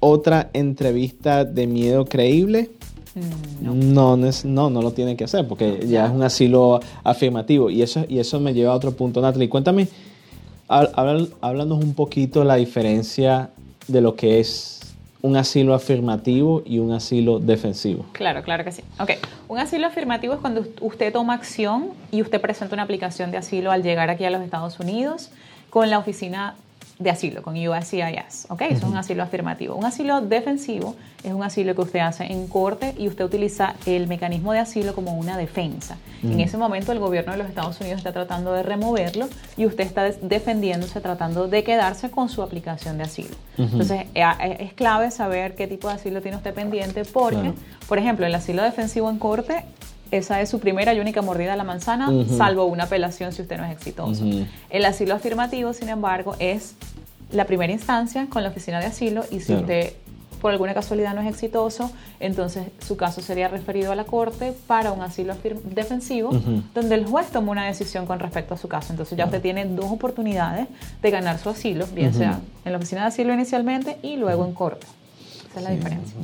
[0.00, 2.70] otra entrevista de miedo creíble.
[3.14, 4.16] Mm, no.
[4.16, 7.70] No, no, lo tiene que hacer porque ya es un asilo afirmativo.
[7.70, 9.48] Y eso, y eso me lleva a otro punto, Natalie.
[9.48, 9.88] Cuéntame,
[10.68, 13.50] háblanos un poquito la diferencia
[13.88, 14.80] de lo que es
[15.22, 18.06] un asilo afirmativo y un asilo defensivo.
[18.12, 18.82] Claro, claro que sí.
[18.98, 19.12] Ok,
[19.48, 23.70] un asilo afirmativo es cuando usted toma acción y usted presenta una aplicación de asilo
[23.70, 25.30] al llegar aquí a los Estados Unidos
[25.68, 26.54] con la oficina
[27.00, 28.46] de asilo, con USCIS.
[28.50, 28.60] ¿ok?
[28.62, 29.74] Eso es un asilo afirmativo.
[29.74, 34.06] Un asilo defensivo es un asilo que usted hace en corte y usted utiliza el
[34.06, 35.96] mecanismo de asilo como una defensa.
[36.22, 39.84] En ese momento el gobierno de los Estados Unidos está tratando de removerlo y usted
[39.84, 43.34] está defendiéndose, tratando de quedarse con su aplicación de asilo.
[43.56, 47.54] Entonces eh, eh, es clave saber qué tipo de asilo tiene usted pendiente porque,
[47.88, 49.64] por ejemplo, el asilo defensivo en corte
[50.10, 53.56] esa es su primera y única mordida a la manzana, salvo una apelación si usted
[53.58, 54.24] no es exitoso.
[54.68, 56.74] El asilo afirmativo, sin embargo, es
[57.32, 59.92] la primera instancia con la oficina de asilo y si usted
[60.40, 64.90] por alguna casualidad no es exitoso, entonces su caso sería referido a la corte para
[64.90, 66.30] un asilo defensivo,
[66.74, 68.92] donde el juez toma una decisión con respecto a su caso.
[68.92, 70.66] Entonces ya usted tiene dos oportunidades
[71.02, 74.54] de ganar su asilo, bien sea en la oficina de asilo inicialmente y luego en
[74.54, 74.86] corte.
[75.50, 76.16] Esa es la diferencia.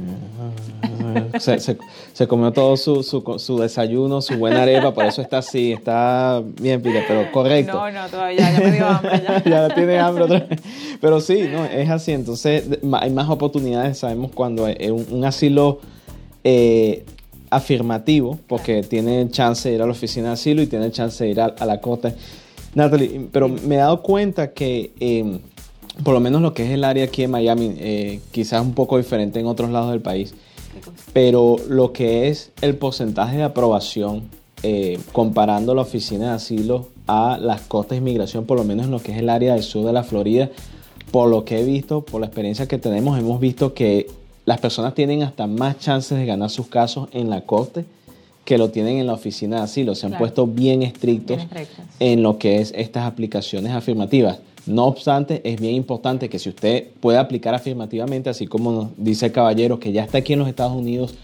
[1.40, 1.76] Se,
[2.12, 6.40] se, comió todo su, su, su, desayuno, su buena arepa, por eso está así, está
[6.60, 7.72] bien, pide, pero correcto.
[7.72, 9.22] No, no, todavía, ya me dio hambre.
[9.26, 10.60] Ya, ya tiene hambre otra vez.
[11.00, 12.12] Pero sí, no, es así.
[12.12, 15.80] Entonces, hay más oportunidades, sabemos, cuando es un, asilo
[16.44, 17.04] eh,
[17.50, 21.30] afirmativo, porque tiene chance de ir a la oficina de asilo y tiene chance de
[21.30, 22.14] ir a, la corte.
[22.76, 24.92] Natalie, pero me he dado cuenta que...
[25.00, 25.40] Eh,
[26.02, 28.96] por lo menos lo que es el área aquí en Miami, eh, quizás un poco
[28.96, 30.34] diferente en otros lados del país,
[31.12, 34.24] pero lo que es el porcentaje de aprobación
[34.62, 38.92] eh, comparando la oficina de asilo a las costas de inmigración, por lo menos en
[38.92, 40.50] lo que es el área del sur de la Florida,
[41.10, 44.08] por lo que he visto, por la experiencia que tenemos, hemos visto que
[44.44, 47.84] las personas tienen hasta más chances de ganar sus casos en la corte
[48.44, 49.94] que lo tienen en la oficina de asilo.
[49.94, 51.42] Se han puesto bien estrictos
[51.98, 54.38] en lo que es estas aplicaciones afirmativas.
[54.66, 59.26] No obstante, es bien importante que si usted puede aplicar afirmativamente, así como nos dice
[59.26, 61.14] el caballero que ya está aquí en los Estados Unidos,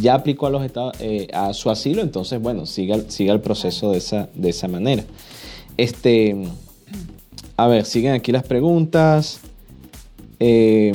[0.00, 3.90] ya aplicó a, los estados, eh, a su asilo, entonces, bueno, siga, siga el proceso
[3.90, 5.04] de esa, de esa manera.
[5.76, 6.46] Este,
[7.56, 9.40] a ver, siguen aquí las preguntas.
[10.38, 10.92] Eh,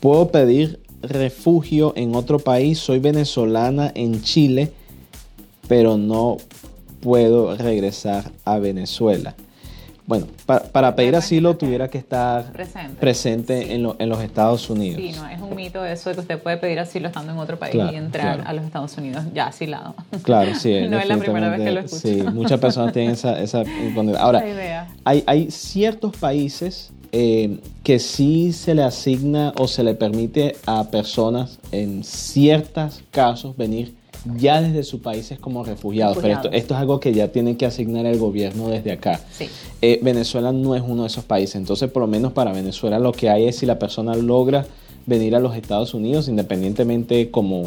[0.00, 2.78] ¿Puedo pedir refugio en otro país?
[2.78, 4.72] Soy venezolana en Chile,
[5.68, 6.38] pero no
[7.02, 9.34] puedo regresar a Venezuela.
[10.04, 12.52] Bueno, para, pedir asilo tuviera que estar
[12.98, 15.00] presente, en, los Estados Unidos.
[15.00, 17.58] Sí, no, es un mito eso de que usted puede pedir asilo estando en otro
[17.58, 19.94] país y entrar a los Estados Unidos ya asilado.
[20.22, 20.80] Claro, sí.
[20.90, 22.02] no es la primera vez que lo escucho.
[22.02, 23.62] Sí, muchas personas tienen esa, esa
[24.18, 24.44] Ahora,
[25.04, 30.84] hay, hay ciertos países eh, que sí se le asigna o se le permite a
[30.84, 33.94] personas en ciertos casos venir
[34.36, 37.66] ya desde sus países como refugiados, pero esto, esto, es algo que ya tiene que
[37.66, 39.20] asignar el gobierno desde acá.
[39.80, 43.12] Eh, Venezuela no es uno de esos países, entonces por lo menos para Venezuela lo
[43.12, 44.66] que hay es si la persona logra
[45.06, 47.64] venir a los Estados Unidos, independientemente como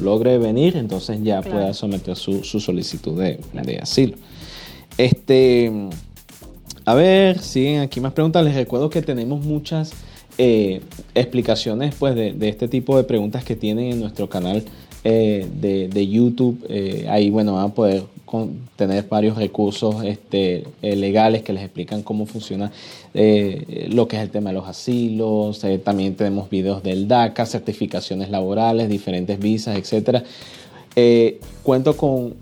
[0.00, 4.16] logre venir, entonces ya pueda someter su, solicitud de, asilo.
[4.96, 5.70] Este,
[6.84, 8.44] a ver, siguen aquí más preguntas.
[8.44, 9.92] Les recuerdo que tenemos muchas
[10.38, 10.80] eh,
[11.14, 14.64] explicaciones pues, de, de, este tipo de preguntas que tienen en nuestro canal
[15.04, 16.64] eh, de, YouTube.
[16.68, 18.02] Eh, ahí, bueno, van a poder
[18.76, 22.70] tener varios recursos este, eh, legales que les explican cómo funciona
[23.12, 25.64] lo que es el tema de los asilos.
[25.82, 30.22] también tenemos videos del DACA, certificaciones laborales, diferentes visas, etcétera.
[31.64, 32.34] cuento con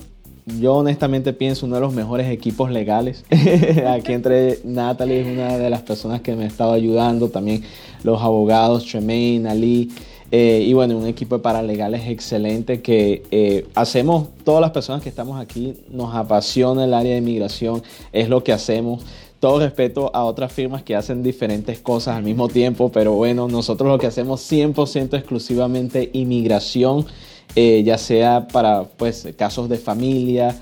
[0.59, 3.25] yo honestamente pienso uno de los mejores equipos legales.
[3.89, 7.63] Aquí entre Natalie es una de las personas que me ha estado ayudando, también
[8.03, 9.91] los abogados Tremaine, Ali,
[10.31, 15.09] eh, y bueno, un equipo de paralegales excelente que eh, hacemos, todas las personas que
[15.09, 19.05] estamos aquí, nos apasiona el área de inmigración, es lo que hacemos.
[19.41, 23.89] Todo respeto a otras firmas que hacen diferentes cosas al mismo tiempo, pero bueno, nosotros
[23.89, 27.07] lo que hacemos 100% exclusivamente inmigración,
[27.55, 30.57] eh, ya sea para pues casos de familia,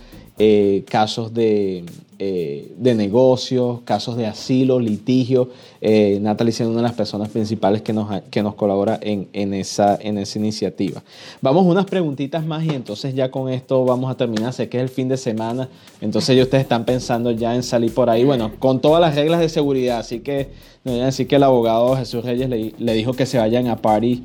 [0.90, 1.82] casos de
[2.18, 5.50] eh, de negocios, casos de asilo, litigio.
[5.82, 9.52] Eh, Natalie es una de las personas principales que nos, que nos colabora en, en,
[9.52, 11.02] esa, en esa iniciativa.
[11.42, 14.54] Vamos unas preguntitas más y entonces ya con esto vamos a terminar.
[14.54, 15.68] Sé que es el fin de semana,
[16.00, 19.40] entonces ya ustedes están pensando ya en salir por ahí, bueno, con todas las reglas
[19.40, 19.98] de seguridad.
[19.98, 20.48] Así que
[20.84, 23.76] no voy a decir que el abogado Jesús Reyes le, dijo que se vayan a
[23.76, 24.22] party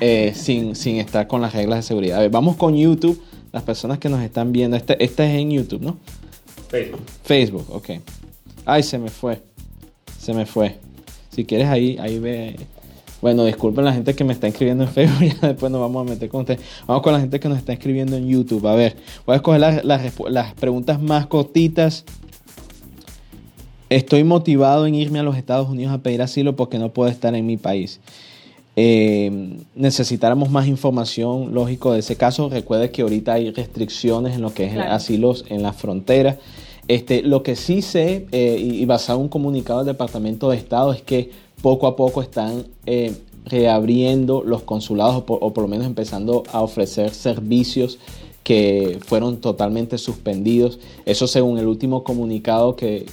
[0.00, 2.30] eh, sin, sin estar con las reglas de seguridad.
[2.30, 3.20] vamos con YouTube.
[3.52, 5.96] Las personas que nos están viendo, este, este es en YouTube, ¿no?
[6.68, 7.00] Facebook.
[7.24, 7.90] Facebook, ok.
[8.64, 9.40] Ay, se me fue.
[10.18, 10.78] Se me fue.
[11.30, 12.56] Si quieres ahí, ahí ve.
[13.20, 16.10] Bueno, disculpen la gente que me está escribiendo en Facebook, ya después nos vamos a
[16.10, 16.58] meter con usted.
[16.86, 18.66] Vamos con la gente que nos está escribiendo en YouTube.
[18.66, 22.04] A ver, voy a escoger las, preguntas más cortitas.
[23.88, 27.34] Estoy motivado en irme a los Estados Unidos a pedir asilo porque no puedo estar
[27.34, 28.00] en mi país.
[28.78, 32.50] Eh, necesitáramos más información, lógico, de ese caso.
[32.50, 36.38] Recuerde que ahorita hay restricciones en lo que es asilos en la frontera.
[36.86, 40.92] Este, lo que sí sé, eh, y, basado en un comunicado del Departamento de Estado,
[40.92, 41.30] es que
[41.62, 43.12] poco a poco están eh,
[43.46, 47.98] reabriendo los consulados o por, lo menos empezando a ofrecer servicios
[48.46, 50.78] que fueron totalmente suspendidos.
[51.04, 53.04] Eso según el último comunicado que,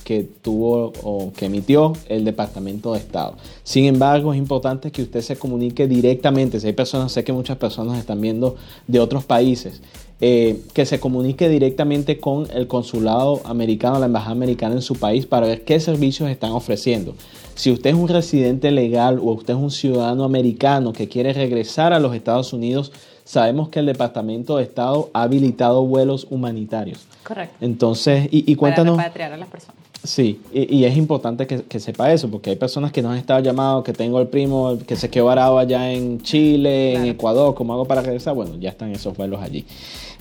[0.43, 3.37] tuvo o que emitió el Departamento de Estado.
[3.63, 6.59] Sin embargo, es importante que usted se comunique directamente.
[6.59, 9.81] Si hay personas, sé que muchas personas están viendo de otros países.
[10.21, 15.25] Eh, que se comunique directamente con el consulado americano, la embajada americana en su país
[15.25, 17.15] para ver qué servicios están ofreciendo.
[17.55, 21.91] Si usted es un residente legal o usted es un ciudadano americano que quiere regresar
[21.91, 22.91] a los Estados Unidos,
[23.23, 27.05] sabemos que el Departamento de Estado ha habilitado vuelos humanitarios.
[27.23, 27.55] Correcto.
[27.61, 28.95] Entonces, y, y cuéntanos...
[28.95, 29.83] Para repatriar a las personas.
[30.03, 33.83] Sí, y, es importante que, sepa eso, porque hay personas que nos han estado llamando,
[33.83, 37.85] que tengo el primo que se quedó varado allá en Chile, en Ecuador, ¿cómo hago
[37.85, 38.35] para regresar?
[38.35, 39.65] Bueno, ya están esos vuelos allí.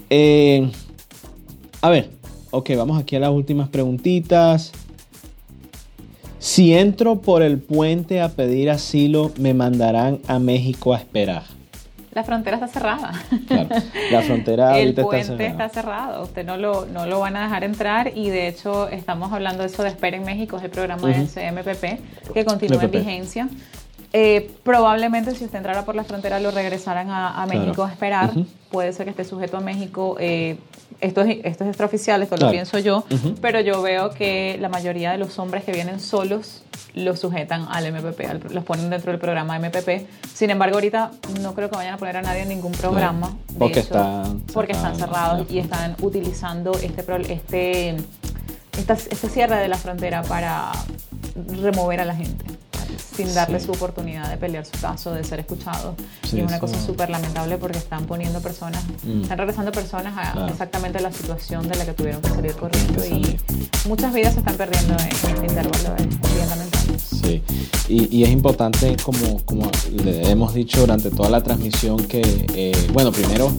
[0.09, 0.71] Eh,
[1.81, 2.11] a ver,
[2.53, 4.71] ok, vamos aquí a las últimas preguntitas.
[6.39, 11.43] Si entro por el puente a pedir asilo, me mandarán a México a esperar.
[12.13, 13.13] La frontera está cerrada.
[13.47, 13.69] Claro,
[14.11, 16.25] la frontera el puente está cerrado.
[16.25, 19.69] Usted no lo, no lo van a dejar entrar y de hecho estamos hablando de
[19.69, 23.49] eso de Espera en México, es el programa del CMPP que continúa en vigencia.
[24.15, 28.31] Eh, probablemente si usted entrara por la frontera lo regresaran a, México a esperar.
[28.71, 30.59] Puede ser que esté sujeto a México eh,
[31.03, 33.05] esto es, esto es extraoficial, esto lo pienso yo,
[33.41, 36.63] pero yo veo que la mayoría de los hombres que vienen solos
[36.95, 40.07] los sujetan al MPP, los ponen dentro del programa MPP.
[40.33, 41.11] Sin embargo, ahorita
[41.41, 43.37] no creo que vayan a poner a nadie en ningún programa.
[43.59, 47.97] porque, están porque están cerrados y están utilizando este, este,
[48.77, 50.71] este cierre de la frontera para
[51.61, 52.45] remover a la gente
[53.15, 55.95] sin darle su oportunidad de pelear su caso, de ser escuchado.
[56.33, 59.23] y es una cosa súper lamentable porque están poniendo personas, mm.
[59.23, 63.39] están regresando personas a exactamente la situación de la que tuvieron que salir corriendo y
[63.87, 65.97] muchas vidas se están perdiendo en este intervalo,
[66.49, 66.72] lamentable.
[66.99, 67.43] Sí,
[67.89, 69.71] y, es importante, como, como
[70.05, 72.23] le hemos dicho durante toda la transmisión, que,
[72.55, 73.53] eh, bueno, primero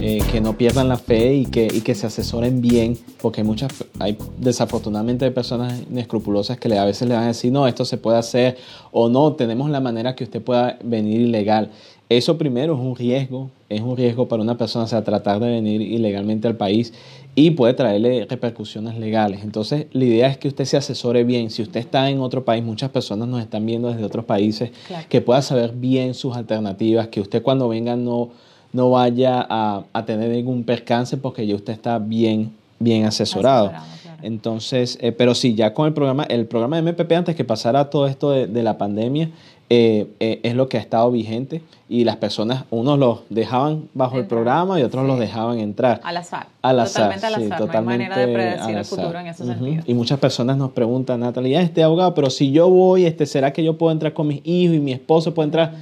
[0.00, 3.46] eh, que no pierdan la fe y que, y que se asesoren bien, porque hay
[3.46, 7.96] muchas, hay desafortunadamente personas inescrupulosas que a veces le van a decir, no, esto se
[7.96, 8.56] puede hacer,
[8.92, 11.70] o no, tenemos la manera que usted pueda venir ilegal.
[12.08, 15.48] Eso primero es un riesgo, es un riesgo para una persona, o sea, tratar de
[15.50, 16.94] venir ilegalmente al país
[17.34, 19.42] y puede traerle repercusiones legales.
[19.42, 21.50] Entonces, la idea es que usted se asesore bien.
[21.50, 24.70] Si usted está en otro país, muchas personas nos están viendo desde otros países,
[25.08, 28.30] que pueda saber bien sus alternativas, que usted cuando venga no
[28.72, 33.72] no vaya a, tener ningún percance porque ya usted está bien, bien asesorado.
[34.20, 37.88] Entonces, eh, pero sí, ya con el programa, el programa de MPP antes que pasara
[37.88, 39.30] todo esto de, la pandemia,
[39.70, 44.18] eh, eh, es lo que ha estado vigente y las personas, unos los dejaban bajo
[44.18, 46.00] el programa y otros los dejaban entrar.
[46.04, 46.46] Al azar.
[46.62, 47.14] Al azar.
[47.14, 47.60] Totalmente al azar.
[47.60, 49.82] no hay manera de predecir el futuro en ese sentido.
[49.86, 53.62] Y muchas personas nos preguntan, Natalia, este abogado, pero si yo voy, este, ¿será que
[53.62, 55.74] yo puedo entrar con mis hijos y mi esposo puede entrar?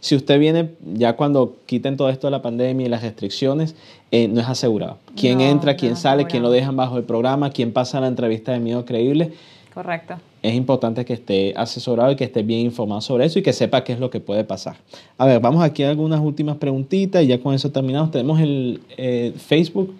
[0.00, 3.74] Si usted viene ya cuando quiten todo esto de la pandemia y las restricciones,
[4.10, 4.98] eh, no es asegurado.
[5.16, 8.60] ¿Quién entra, quién sale, quién lo dejan bajo el programa, quién pasa la entrevista de
[8.60, 9.32] miedo creíble?
[9.74, 10.14] Correcto.
[10.40, 13.82] Es importante que esté asesorado y que esté bien informado sobre eso y que sepa
[13.82, 14.76] qué es lo que puede pasar.
[15.18, 18.12] A ver, vamos aquí a algunas últimas preguntitas y ya con eso terminamos.
[18.12, 19.92] Tenemos el eh, Facebook.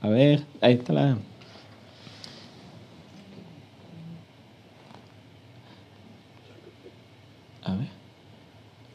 [0.00, 1.16] A ver, ahí está la...
[7.62, 7.99] A ver.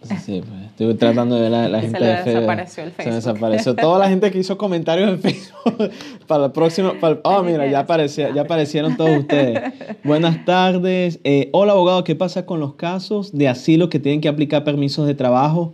[0.07, 3.13] Sí, pues, estoy tratando de ver la, la gente se le desapareció el Facebook.
[3.13, 3.75] Se desapareció.
[3.75, 5.91] Toda la gente que hizo comentarios en Facebook
[6.27, 6.93] para el próximo.
[7.23, 9.73] oh, mira, ya, aparecía, ya aparecieron todos ustedes.
[10.03, 11.19] Buenas tardes.
[11.23, 12.03] Eh, hola, abogado.
[12.03, 15.73] ¿Qué pasa con los casos de asilo que tienen que aplicar permisos de trabajo?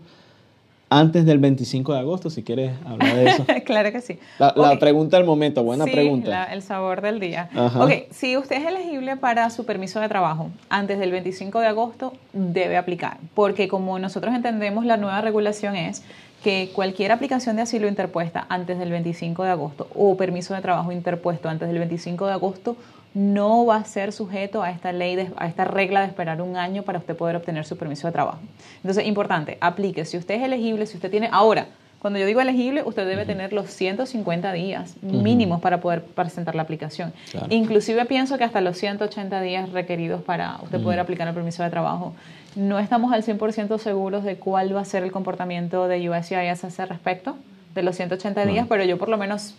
[0.91, 3.45] Antes del 25 de agosto, si quieres hablar de eso.
[3.65, 4.19] claro que sí.
[4.37, 6.43] La, pregunta del momento, buena sí, pregunta.
[6.51, 7.49] el sabor del día.
[7.79, 12.11] Ok, si usted es elegible para su permiso de trabajo antes del 25 de agosto,
[12.33, 16.03] debe aplicar, porque como nosotros entendemos, la nueva regulación es
[16.43, 20.91] que cualquier aplicación de asilo interpuesta antes del 25 de agosto o permiso de trabajo
[20.91, 22.75] interpuesto antes del 25 de agosto
[23.13, 26.83] no va a ser sujeto a esta ley, a esta regla de esperar un año
[26.83, 28.39] para usted poder obtener su permiso de trabajo.
[28.77, 30.05] Entonces, importante, aplique.
[30.05, 31.67] Si usted es elegible, si usted tiene ahora,
[32.01, 36.63] cuando yo digo elegible, usted debe tener los 150 días mínimos para poder presentar la
[36.63, 37.13] aplicación.
[37.49, 41.69] Inclusive pienso que hasta los 180 días requeridos para usted poder aplicar el permiso de
[41.69, 42.13] trabajo.
[42.55, 46.43] No estamos al 100% seguros de cuál va a ser el comportamiento de USCIS a
[46.43, 47.37] ese respecto,
[47.75, 49.53] de los 180 días, pero yo por lo menos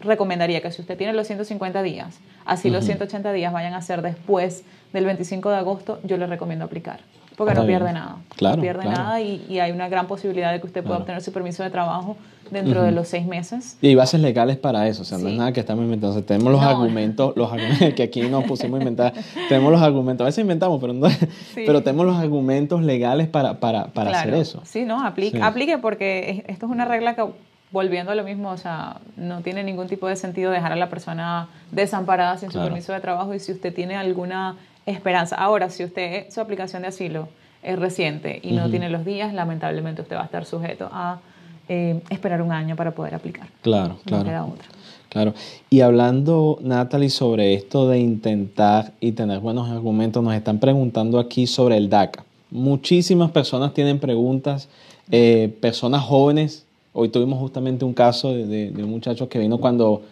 [0.00, 4.02] recomendaría que si usted tiene los 150 días, así los 180 días vayan a ser
[4.02, 7.00] después del 25 de agosto, yo le recomiendo aplicar.
[7.36, 8.16] Porque no pierde nada.
[8.36, 11.32] Claro, no pierde nada y, hay una gran posibilidad de que usted pueda obtener su
[11.32, 12.18] permiso de trabajo
[12.50, 13.78] dentro de los seis meses.
[13.80, 16.22] Y hay bases legales para eso, o sea, no es nada que estamos inventando.
[16.22, 19.14] tenemos los argumentos, los argumentos que aquí nos pusimos a inventar,
[19.48, 21.08] tenemos los argumentos, a veces inventamos, pero, no,
[21.54, 24.60] pero tenemos los argumentos legales para, para, para hacer eso.
[24.64, 27.22] Sí, no, aplique, aplique porque esto es una regla que
[27.72, 30.88] volviendo a lo mismo, o sea, no tiene ningún tipo de sentido dejar a la
[30.88, 34.56] persona desamparada sin su permiso de trabajo y si usted tiene alguna
[34.86, 35.36] esperanza.
[35.36, 37.28] Ahora, si usted su aplicación de asilo
[37.62, 41.20] es reciente y no tiene los días, lamentablemente usted va a estar sujeto a
[41.68, 43.46] eh, esperar un año para poder aplicar.
[43.62, 44.66] Claro, no Queda otra.
[45.08, 45.34] Claro.
[45.68, 51.46] Y hablando, Natalie, sobre esto de intentar y tener buenos argumentos, nos están preguntando aquí
[51.46, 52.24] sobre el DACA.
[52.50, 54.68] Muchísimas personas tienen preguntas,
[55.10, 60.02] eh, personas jóvenes Hoy tuvimos justamente un caso de, un muchacho que vino cuando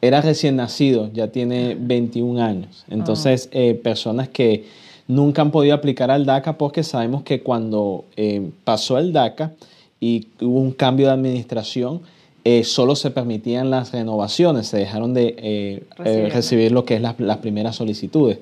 [0.00, 2.84] era recién nacido, ya tiene 21 años.
[2.88, 3.58] Entonces, ah.
[3.58, 4.64] eh, personas que
[5.06, 9.52] nunca han podido aplicar al DACA porque sabemos que cuando eh, pasó el DACA
[10.00, 12.00] y hubo un cambio de administración,
[12.44, 15.84] eh, solo se permitían las renovaciones, se dejaron de
[16.32, 18.38] recibir, lo que es las, primeras solicitudes.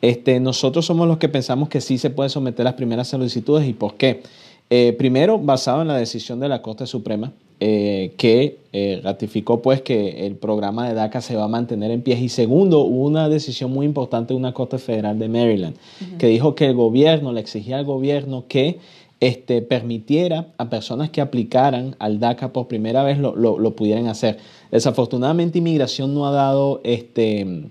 [0.00, 3.74] Este, nosotros somos los que pensamos que sí se puede someter las primeras solicitudes y
[3.74, 4.22] por qué.
[4.70, 9.80] Eh, primero, basado en la decisión de la Corte Suprema, eh, que eh, ratificó pues
[9.80, 12.18] que el programa de DACA se va a mantener en pie.
[12.18, 15.76] Y segundo, hubo una decisión muy importante de una Corte Federal de Maryland,
[16.18, 18.80] que dijo que el gobierno, le exigía al gobierno que
[19.20, 24.38] este, permitiera a personas que aplicaran al DACA por primera vez lo, lo, pudieran hacer.
[24.70, 27.68] Desafortunadamente, inmigración no ha dado este,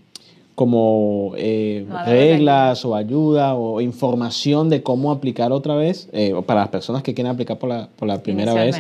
[0.56, 6.70] como eh, reglas o ayuda o información de cómo aplicar otra vez eh, para las
[6.70, 8.80] personas que quieren aplicar por la, por la primera vez.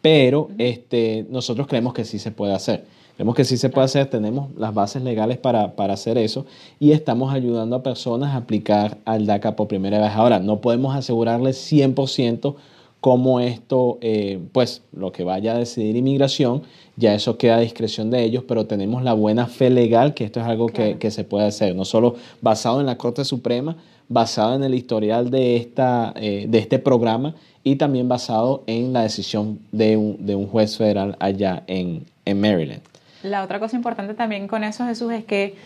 [0.00, 2.84] Pero este, nosotros creemos que sí se puede hacer.
[3.14, 6.46] Creemos que sí se puede hacer, tenemos las bases legales para, para, hacer eso
[6.80, 10.10] y estamos ayudando a personas a aplicar al DACA por primera vez.
[10.12, 12.56] Ahora, no podemos asegurarles 100%
[13.02, 16.62] cómo esto, eh, pues lo que vaya a decidir inmigración,
[16.94, 20.38] ya eso queda a discreción de ellos, pero tenemos la buena fe legal que esto
[20.38, 23.76] es algo que, que, se puede hacer, no solo basado en la Corte Suprema,
[24.08, 27.34] basado en el historial de, esta, eh, de este programa
[27.64, 32.40] y también basado en la decisión de un, de un juez federal allá en, en
[32.40, 32.82] Maryland.
[33.24, 35.56] La otra cosa importante también con eso, Jesús, es que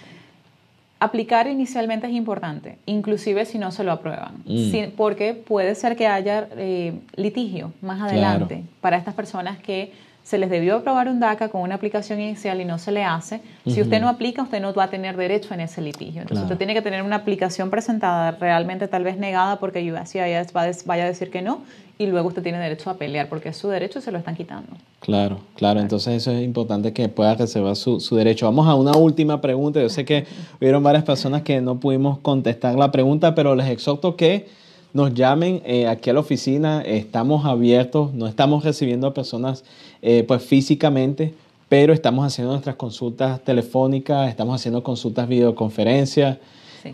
[0.98, 4.92] aplicar inicialmente es importante, inclusive si no se lo aprueban, mm.
[4.96, 9.92] porque puede ser que haya eh, litigio más adelante para estas personas que
[10.26, 13.40] se les debió aprobar un DACA con una aplicación inicial y no se le hace.
[13.64, 16.22] Si usted no aplica, usted no va a tener derecho en ese litigio.
[16.22, 20.52] Entonces usted tiene que tener una aplicación presentada realmente tal vez negada porque USCIS
[20.84, 21.60] vaya a decir que no
[21.96, 24.34] y luego usted tiene derecho a pelear porque es su derecho y se lo están
[24.34, 24.72] quitando.
[24.98, 28.46] Claro, claro, entonces eso es importante que pueda reservar su, su, derecho.
[28.46, 29.80] Vamos a una última pregunta.
[29.80, 30.26] Yo sé que
[30.60, 34.48] hubieron varias personas que no pudimos contestar la pregunta, pero les exhorto que
[34.96, 39.62] nos llamen eh, aquí a la oficina, estamos abiertos, no estamos recibiendo a personas
[40.00, 41.34] eh, pues físicamente,
[41.68, 46.38] pero estamos haciendo nuestras consultas telefónicas, estamos haciendo consultas videoconferencias.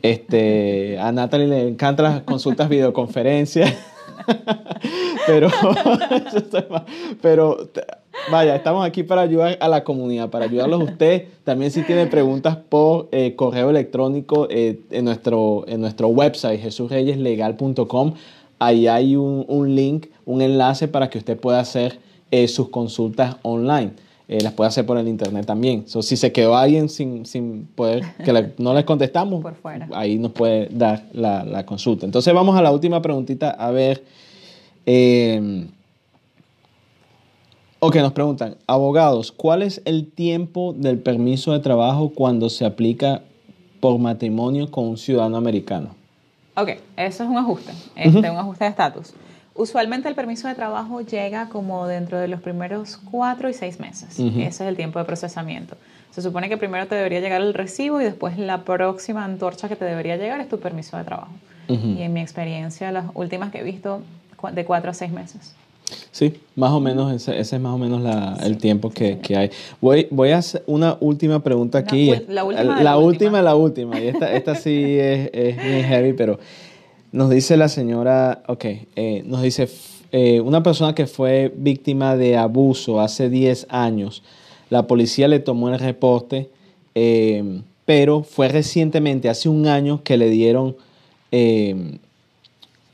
[0.03, 3.73] Este, a Natalie le encantan las consultas videoconferencias.
[5.29, 5.49] pero,
[7.23, 7.71] pero
[8.31, 11.29] vaya, estamos aquí para ayudar a la comunidad, para ayudarlos a usted.
[11.45, 18.15] También si tiene preguntas por eh, correo electrónico eh, en, nuestro, en nuestro website, jesusreyeslegal.com.
[18.59, 21.99] Ahí hay un, un, link, un enlace para que usted pueda hacer
[22.31, 23.93] eh, sus consultas online.
[24.29, 25.85] las puede hacer por el internet también.
[25.87, 29.45] si se quedó alguien sin, sin poder, que no les contestamos,
[29.93, 32.07] ahí nos puede dar la, la, consulta.
[32.07, 34.03] Entonces vamos a la última preguntita, a ver.
[37.85, 43.23] Ok, nos preguntan, abogados, ¿cuál es el tiempo del permiso de trabajo cuando se aplica
[43.81, 45.97] por matrimonio con un ciudadano americano?
[46.55, 49.15] Ok, eso es un ajuste, este, un ajuste de estatus.
[49.57, 54.17] Usualmente el permiso de trabajo llega como dentro de los primeros cuatro y seis meses.
[54.17, 55.77] Ese es el tiempo de procesamiento.
[56.13, 59.75] Se supone que primero te debería llegar el recibo y después la próxima antorcha que
[59.75, 61.33] te debería llegar es tu permiso de trabajo.
[61.67, 64.03] Y en mi experiencia, las últimas que he visto,
[64.53, 65.57] de cuatro a seis meses.
[66.11, 68.03] Sí, más o menos, ese, es más o menos
[68.45, 69.51] el tiempo que, hay.
[69.81, 72.13] Voy, voy a hacer una última pregunta aquí.
[72.29, 72.83] la última.
[72.83, 74.01] La, última, la última.
[74.01, 76.39] Y esta, esta sí es, es muy heavy, pero
[77.13, 78.65] nos dice la señora, ok,
[78.97, 79.69] eh, nos dice,
[80.13, 84.23] eh, una persona que fue víctima de abuso hace 10 años,
[84.71, 86.49] la policía le tomó el reporte,
[86.95, 90.77] eh, pero fue recientemente, hace un año, que le dieron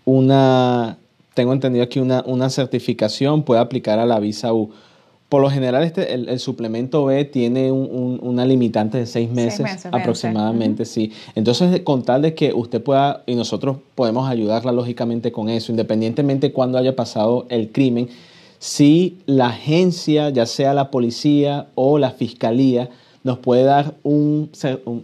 [0.05, 0.99] una
[1.39, 4.71] tengo entendido aquí una, una certificación puede aplicar a la visa U.
[5.29, 11.13] Por lo general, este, el, suplemento B tiene una limitante de seis meses, aproximadamente, sí.
[11.37, 16.53] Entonces, con tal de que usted pueda, y nosotros podemos ayudarla lógicamente con eso, independientemente
[16.53, 18.09] cuando haya pasado el crimen,
[18.59, 22.91] si la agencia, ya sea la policía o la fiscalía,
[23.25, 24.51] nos puede dar un,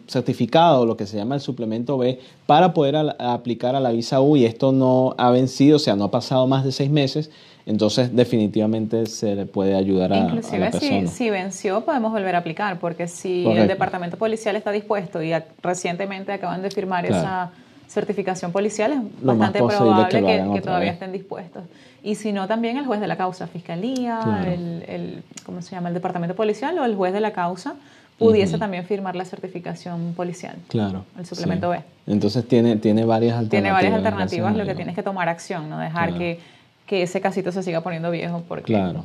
[0.06, 4.36] certificado, lo que se llama el suplemento B, para poder aplicar a la visa U
[4.36, 7.30] y esto no ha vencido, o sea, no ha pasado más de seis meses,
[7.66, 11.00] entonces definitivamente se le puede ayudar a, Inclusive la persona.
[11.08, 15.32] Si, si venció podemos volver a aplicar, porque si el departamento policial está dispuesto y
[15.62, 17.50] recientemente acaban de firmar esa
[17.88, 20.08] certificación policial, es bastante probable
[20.54, 21.62] que, todavía estén dispuestos.
[22.02, 25.88] Y si no, también el juez de la causa, fiscalía, el, el, ¿cómo se llama?
[25.88, 27.76] El departamento policial o el juez de la causa
[28.18, 30.56] pudiese también firmar la certificación policial.
[30.68, 31.04] Claro.
[31.18, 31.80] El suplemento B.
[32.06, 33.50] Entonces tiene, tiene varias alternativas.
[33.50, 36.38] Tiene varias alternativas, lo que tienes que tomar acción, no dejar que,
[36.86, 39.04] que, ese casito se siga poniendo viejo porque claro,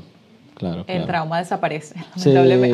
[0.54, 1.96] claro, el trauma desaparece.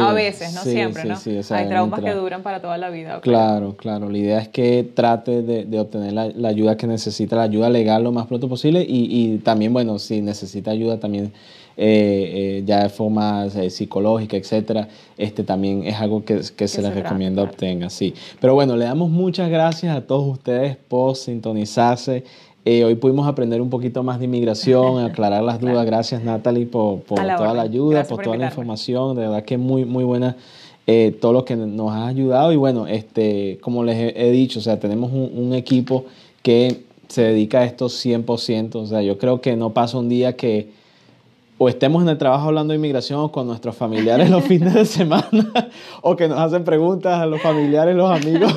[0.01, 1.15] a veces, no siempre, ¿no?
[1.51, 3.21] Hay traumas que duran para toda la vida.
[3.21, 4.09] Claro, claro.
[4.09, 7.69] La idea es que trate de, de obtener la, la, ayuda que necesita, la ayuda
[7.69, 11.31] legal lo más pronto posible y, y también, bueno, si necesita ayuda también
[11.77, 16.95] eh, eh, ya de forma eh, psicológica, etcétera, este también es algo que, se les
[16.95, 18.13] recomienda obtenga, sí.
[18.39, 22.23] Pero bueno, le damos muchas gracias a todos ustedes por sintonizarse.
[22.65, 25.85] hoy pudimos aprender un poquito más de inmigración, aclarar las dudas.
[25.85, 29.13] Gracias Natalie por, toda la ayuda, por, toda la información.
[29.17, 30.37] De verdad que muy, muy buena
[31.19, 32.53] todo lo que nos ha ayudado.
[32.53, 36.05] Y bueno, este, como les he, dicho, o sea, tenemos un, un equipo
[36.41, 38.75] que se dedica a esto 100%.
[38.75, 40.84] O sea, yo creo que no pasa un día que
[41.57, 44.85] o estemos en el trabajo hablando de inmigración o con nuestros familiares los fines de
[44.85, 45.69] semana,
[46.01, 48.55] o que nos hacen preguntas a los familiares, los amigos.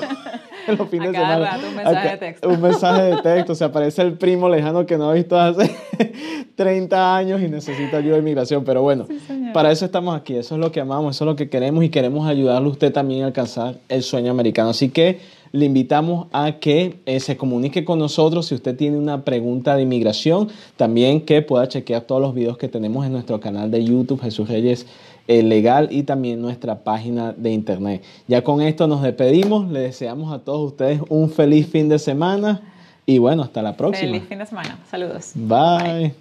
[0.66, 1.50] En los fines a de semana.
[1.50, 2.48] rato un mensaje de texto.
[2.48, 3.54] Un mensaje de texto.
[3.54, 5.74] Se aparece el primo lejano que no ha visto hace
[6.56, 8.64] 30 años y necesita ayuda de inmigración.
[8.64, 9.06] Pero bueno,
[9.54, 10.34] para eso estamos aquí.
[10.34, 12.92] Eso es lo que amamos, eso es lo que queremos y queremos ayudarle a usted
[12.92, 14.70] también a alcanzar el sueño americano.
[14.70, 15.20] Así que
[15.52, 19.82] le invitamos a que eh, se comunique con nosotros si usted tiene una pregunta de
[19.82, 20.48] inmigración.
[20.76, 24.48] También que pueda chequear todos los videos que tenemos en nuestro canal de YouTube, Jesús
[24.48, 24.86] Reyes
[25.26, 28.02] eh, Legal, y también nuestra página de internet.
[28.26, 29.70] Ya con esto nos despedimos.
[29.70, 32.62] Le deseamos a todos ustedes un feliz fin de semana
[33.06, 34.12] y bueno, hasta la próxima.
[34.12, 34.78] Feliz fin de semana.
[34.90, 35.32] Saludos.
[35.34, 36.14] Bye.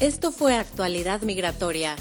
[0.00, 1.96] Esto fue Actualidad Migratoria.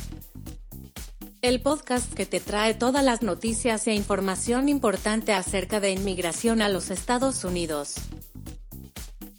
[1.45, 6.69] El podcast que te trae todas las noticias e información importante acerca de inmigración a
[6.69, 7.93] los Estados Unidos.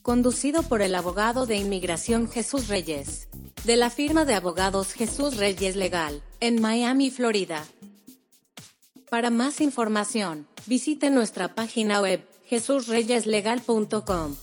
[0.02, 3.26] Conducido por el abogado de inmigración Jesús Reyes,
[3.64, 7.64] de la firma de abogados Jesús Reyes Legal, en Miami, Florida.
[9.11, 14.36] Para más información, visite nuestra página web jesusreyeslegal.com.